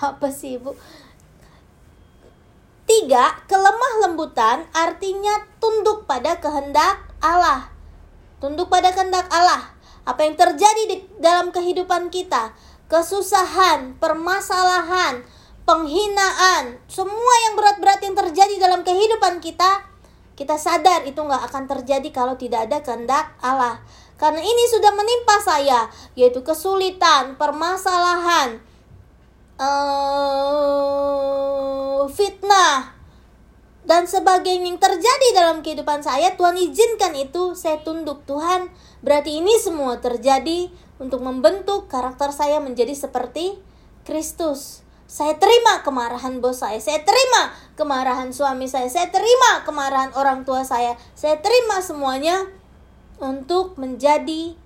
Apa 0.00 0.32
sih 0.32 0.56
ibu? 0.56 0.72
Tiga, 2.88 3.44
kelemah 3.44 4.08
lembutan 4.08 4.64
artinya 4.72 5.44
tunduk 5.60 6.08
pada 6.08 6.40
kehendak 6.40 7.04
Allah. 7.20 7.75
Tunduk 8.36 8.68
pada 8.68 8.92
kehendak 8.92 9.28
Allah. 9.32 9.72
Apa 10.06 10.22
yang 10.22 10.38
terjadi 10.38 10.82
di 10.86 10.96
dalam 11.18 11.50
kehidupan 11.50 12.14
kita, 12.14 12.54
kesusahan, 12.86 13.98
permasalahan, 13.98 15.26
penghinaan, 15.66 16.78
semua 16.86 17.34
yang 17.48 17.58
berat-berat 17.58 18.00
yang 18.06 18.14
terjadi 18.14 18.54
dalam 18.62 18.86
kehidupan 18.86 19.42
kita, 19.42 19.82
kita 20.38 20.54
sadar 20.60 21.02
itu 21.08 21.18
nggak 21.18 21.42
akan 21.50 21.64
terjadi 21.66 22.08
kalau 22.14 22.38
tidak 22.38 22.70
ada 22.70 22.84
kehendak 22.84 23.34
Allah. 23.42 23.82
Karena 24.16 24.40
ini 24.40 24.64
sudah 24.72 24.96
menimpa 24.96 25.36
saya, 25.44 25.92
yaitu 26.16 26.40
kesulitan, 26.40 27.36
permasalahan, 27.36 28.64
uh, 29.60 30.76
fitnah, 32.08 32.95
dan 33.86 34.10
sebagainya 34.10 34.66
yang 34.66 34.82
terjadi 34.82 35.28
dalam 35.30 35.62
kehidupan 35.62 36.02
saya, 36.02 36.34
Tuhan 36.34 36.58
izinkan 36.58 37.14
itu, 37.14 37.54
saya 37.54 37.78
tunduk 37.86 38.26
Tuhan. 38.26 38.66
Berarti 38.98 39.38
ini 39.38 39.54
semua 39.62 40.02
terjadi 40.02 40.74
untuk 40.98 41.22
membentuk 41.22 41.86
karakter 41.86 42.34
saya 42.34 42.58
menjadi 42.58 42.98
seperti 42.98 43.54
Kristus. 44.02 44.82
Saya 45.06 45.38
terima 45.38 45.86
kemarahan 45.86 46.42
bos 46.42 46.66
saya, 46.66 46.82
saya 46.82 46.98
terima 47.06 47.54
kemarahan 47.78 48.34
suami 48.34 48.66
saya, 48.66 48.90
saya 48.90 49.06
terima 49.14 49.62
kemarahan 49.62 50.10
orang 50.18 50.42
tua 50.42 50.66
saya, 50.66 50.98
saya 51.14 51.38
terima 51.38 51.78
semuanya 51.78 52.42
untuk 53.22 53.78
menjadi 53.78 54.58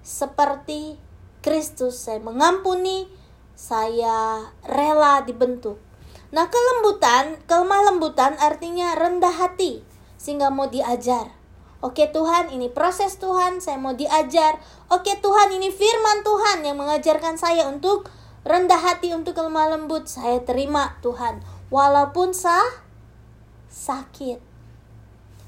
seperti 0.00 0.96
Kristus. 1.44 2.00
Saya 2.00 2.16
mengampuni, 2.24 3.12
saya 3.52 4.48
rela 4.64 5.20
dibentuk. 5.20 5.91
Nah, 6.32 6.48
kelembutan, 6.48 7.36
kelemah 7.44 7.92
lembutan 7.92 8.32
artinya 8.40 8.96
rendah 8.96 9.36
hati, 9.36 9.84
sehingga 10.16 10.48
mau 10.48 10.64
diajar. 10.64 11.28
Oke 11.84 12.08
Tuhan, 12.08 12.48
ini 12.48 12.72
proses 12.72 13.20
Tuhan, 13.20 13.60
saya 13.60 13.76
mau 13.76 13.92
diajar. 13.92 14.56
Oke 14.88 15.20
Tuhan, 15.20 15.52
ini 15.52 15.68
firman 15.68 16.24
Tuhan 16.24 16.64
yang 16.64 16.80
mengajarkan 16.80 17.36
saya 17.36 17.68
untuk 17.68 18.08
rendah 18.48 18.80
hati, 18.80 19.12
untuk 19.12 19.36
kelemah 19.36 19.76
lembut. 19.76 20.08
Saya 20.08 20.40
terima 20.40 20.96
Tuhan, 21.04 21.44
walaupun 21.68 22.32
sah 22.32 22.80
sakit. 23.68 24.40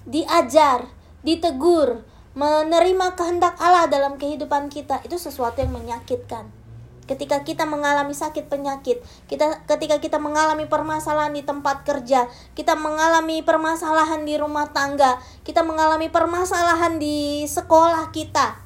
Diajar, 0.04 0.92
ditegur, 1.24 2.04
menerima 2.36 3.16
kehendak 3.16 3.56
Allah 3.56 3.88
dalam 3.88 4.20
kehidupan 4.20 4.68
kita 4.68 5.00
itu 5.00 5.16
sesuatu 5.16 5.64
yang 5.64 5.72
menyakitkan 5.72 6.63
ketika 7.04 7.44
kita 7.44 7.68
mengalami 7.68 8.16
sakit 8.16 8.48
penyakit, 8.48 9.04
kita 9.28 9.64
ketika 9.68 10.00
kita 10.00 10.16
mengalami 10.16 10.64
permasalahan 10.64 11.36
di 11.36 11.44
tempat 11.44 11.84
kerja, 11.84 12.28
kita 12.56 12.76
mengalami 12.76 13.44
permasalahan 13.44 14.24
di 14.24 14.34
rumah 14.40 14.72
tangga, 14.72 15.20
kita 15.44 15.60
mengalami 15.60 16.08
permasalahan 16.08 16.96
di 16.96 17.44
sekolah 17.44 18.08
kita 18.10 18.60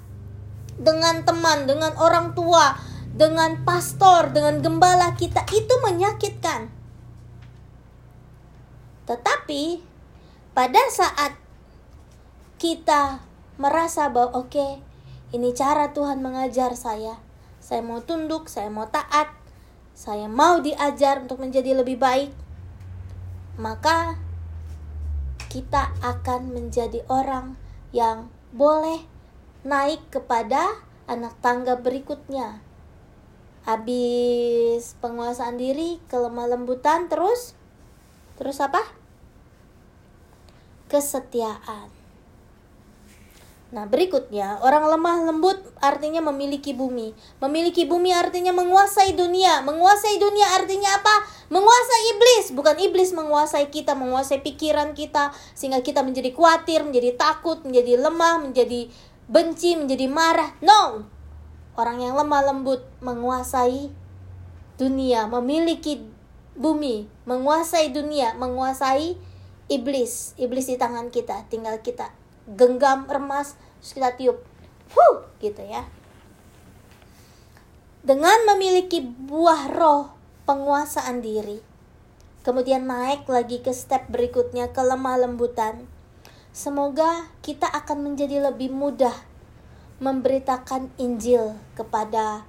dengan 0.79 1.27
teman, 1.27 1.67
dengan 1.67 1.91
orang 1.99 2.39
tua, 2.39 2.79
dengan 3.11 3.67
pastor, 3.67 4.31
dengan 4.31 4.63
gembala 4.63 5.19
kita 5.19 5.43
itu 5.51 5.75
menyakitkan. 5.83 6.71
Tetapi 9.11 9.83
pada 10.55 10.83
saat 10.95 11.35
kita 12.63 13.19
merasa 13.59 14.07
bahwa 14.07 14.47
oke, 14.47 14.55
okay, 14.55 14.73
ini 15.35 15.51
cara 15.51 15.91
Tuhan 15.91 16.23
mengajar 16.23 16.79
saya 16.79 17.28
saya 17.69 17.85
mau 17.85 18.01
tunduk, 18.01 18.49
saya 18.49 18.73
mau 18.73 18.89
taat, 18.89 19.29
saya 19.93 20.25
mau 20.25 20.65
diajar 20.65 21.21
untuk 21.21 21.37
menjadi 21.37 21.77
lebih 21.77 22.01
baik, 22.01 22.33
maka 23.61 24.17
kita 25.53 25.93
akan 26.01 26.49
menjadi 26.57 27.05
orang 27.13 27.61
yang 27.93 28.33
boleh 28.57 29.05
naik 29.69 30.01
kepada 30.09 30.81
anak 31.05 31.37
tangga 31.45 31.77
berikutnya. 31.77 32.65
Habis 33.69 34.97
penguasaan 35.05 35.61
diri, 35.61 36.01
kelemah 36.09 36.49
lembutan, 36.49 37.13
terus 37.13 37.53
terus 38.41 38.65
apa? 38.65 38.81
Kesetiaan. 40.89 41.98
Nah, 43.69 43.85
berikutnya, 43.85 44.65
orang 44.65 44.89
lemah 44.89 45.29
lembut 45.29 45.61
artinya 45.85 46.25
memiliki 46.25 46.73
bumi. 46.73 47.13
Memiliki 47.37 47.85
bumi 47.85 48.17
artinya 48.17 48.49
menguasai 48.57 49.13
dunia. 49.13 49.61
Menguasai 49.61 50.17
dunia 50.17 50.57
artinya 50.57 50.97
apa? 50.97 51.29
Menguasai 51.53 52.03
iblis. 52.17 52.57
Bukan 52.57 52.81
iblis 52.81 53.13
menguasai 53.13 53.69
kita, 53.69 53.93
menguasai 53.93 54.41
pikiran 54.41 54.97
kita. 54.97 55.37
Sehingga 55.53 55.85
kita 55.85 56.01
menjadi 56.01 56.33
khawatir, 56.33 56.81
menjadi 56.81 57.21
takut, 57.21 57.61
menjadi 57.61 58.01
lemah, 58.01 58.41
menjadi 58.41 58.89
benci, 59.29 59.77
menjadi 59.77 60.09
marah. 60.09 60.57
No! 60.65 61.05
Orang 61.77 62.01
yang 62.01 62.17
lemah 62.17 62.49
lembut 62.49 62.89
menguasai 63.05 63.93
dunia, 64.81 65.29
memiliki 65.29 66.09
bumi, 66.57 67.05
menguasai 67.29 67.93
dunia, 67.93 68.33
menguasai 68.33 69.21
iblis. 69.69 70.33
Iblis 70.41 70.73
di 70.73 70.81
tangan 70.81 71.13
kita, 71.13 71.45
tinggal 71.53 71.85
kita 71.85 72.18
genggam 72.49 73.05
remas 73.05 73.55
terus 73.81 73.93
kita 73.93 74.11
tiup 74.17 74.39
huh 74.97 75.29
gitu 75.39 75.61
ya 75.61 75.85
dengan 78.01 78.49
memiliki 78.55 79.05
buah 79.05 79.69
roh 79.69 80.17
penguasaan 80.49 81.21
diri 81.21 81.61
kemudian 82.41 82.89
naik 82.89 83.29
lagi 83.29 83.61
ke 83.61 83.75
step 83.77 84.09
berikutnya 84.09 84.73
ke 84.73 84.81
lemah 84.81 85.21
lembutan 85.21 85.85
semoga 86.57 87.29
kita 87.45 87.69
akan 87.69 88.09
menjadi 88.09 88.49
lebih 88.49 88.73
mudah 88.73 89.15
memberitakan 89.99 90.95
Injil 90.97 91.59
kepada 91.75 92.47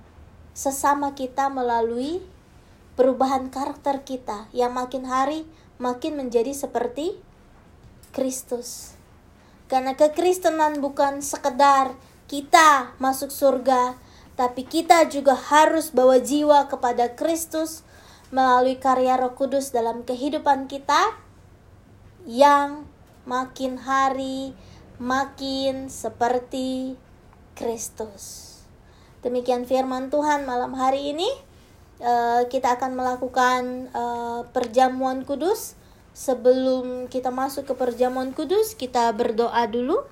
sesama 0.54 1.18
kita 1.18 1.50
melalui 1.50 2.22
perubahan 3.00 3.48
karakter 3.48 4.06
kita 4.06 4.52
yang 4.52 4.76
makin 4.76 5.08
hari 5.08 5.48
makin 5.80 6.20
menjadi 6.20 6.52
seperti 6.52 7.16
Kristus. 8.12 8.99
Karena 9.70 9.94
kekristenan 9.94 10.82
bukan 10.82 11.22
sekedar 11.22 11.94
kita 12.26 12.98
masuk 12.98 13.30
surga, 13.30 13.94
tapi 14.34 14.66
kita 14.66 15.06
juga 15.06 15.38
harus 15.38 15.94
bawa 15.94 16.18
jiwa 16.18 16.66
kepada 16.66 17.14
Kristus 17.14 17.86
melalui 18.34 18.82
karya 18.82 19.14
Roh 19.22 19.38
Kudus 19.38 19.70
dalam 19.70 20.02
kehidupan 20.02 20.66
kita 20.66 21.14
yang 22.26 22.90
makin 23.30 23.78
hari 23.78 24.58
makin 24.98 25.88
seperti 25.88 26.98
Kristus. 27.54 28.58
Demikian 29.22 29.70
firman 29.70 30.10
Tuhan 30.10 30.50
malam 30.50 30.74
hari 30.74 31.14
ini. 31.14 31.30
Uh, 32.00 32.48
kita 32.48 32.80
akan 32.80 32.96
melakukan 32.96 33.92
uh, 33.92 34.48
perjamuan 34.56 35.28
kudus 35.28 35.76
Sebelum 36.20 37.08
kita 37.08 37.32
masuk 37.32 37.72
ke 37.72 37.74
perjamuan 37.80 38.36
kudus, 38.36 38.76
kita 38.76 39.08
berdoa 39.16 39.64
dulu. 39.72 40.04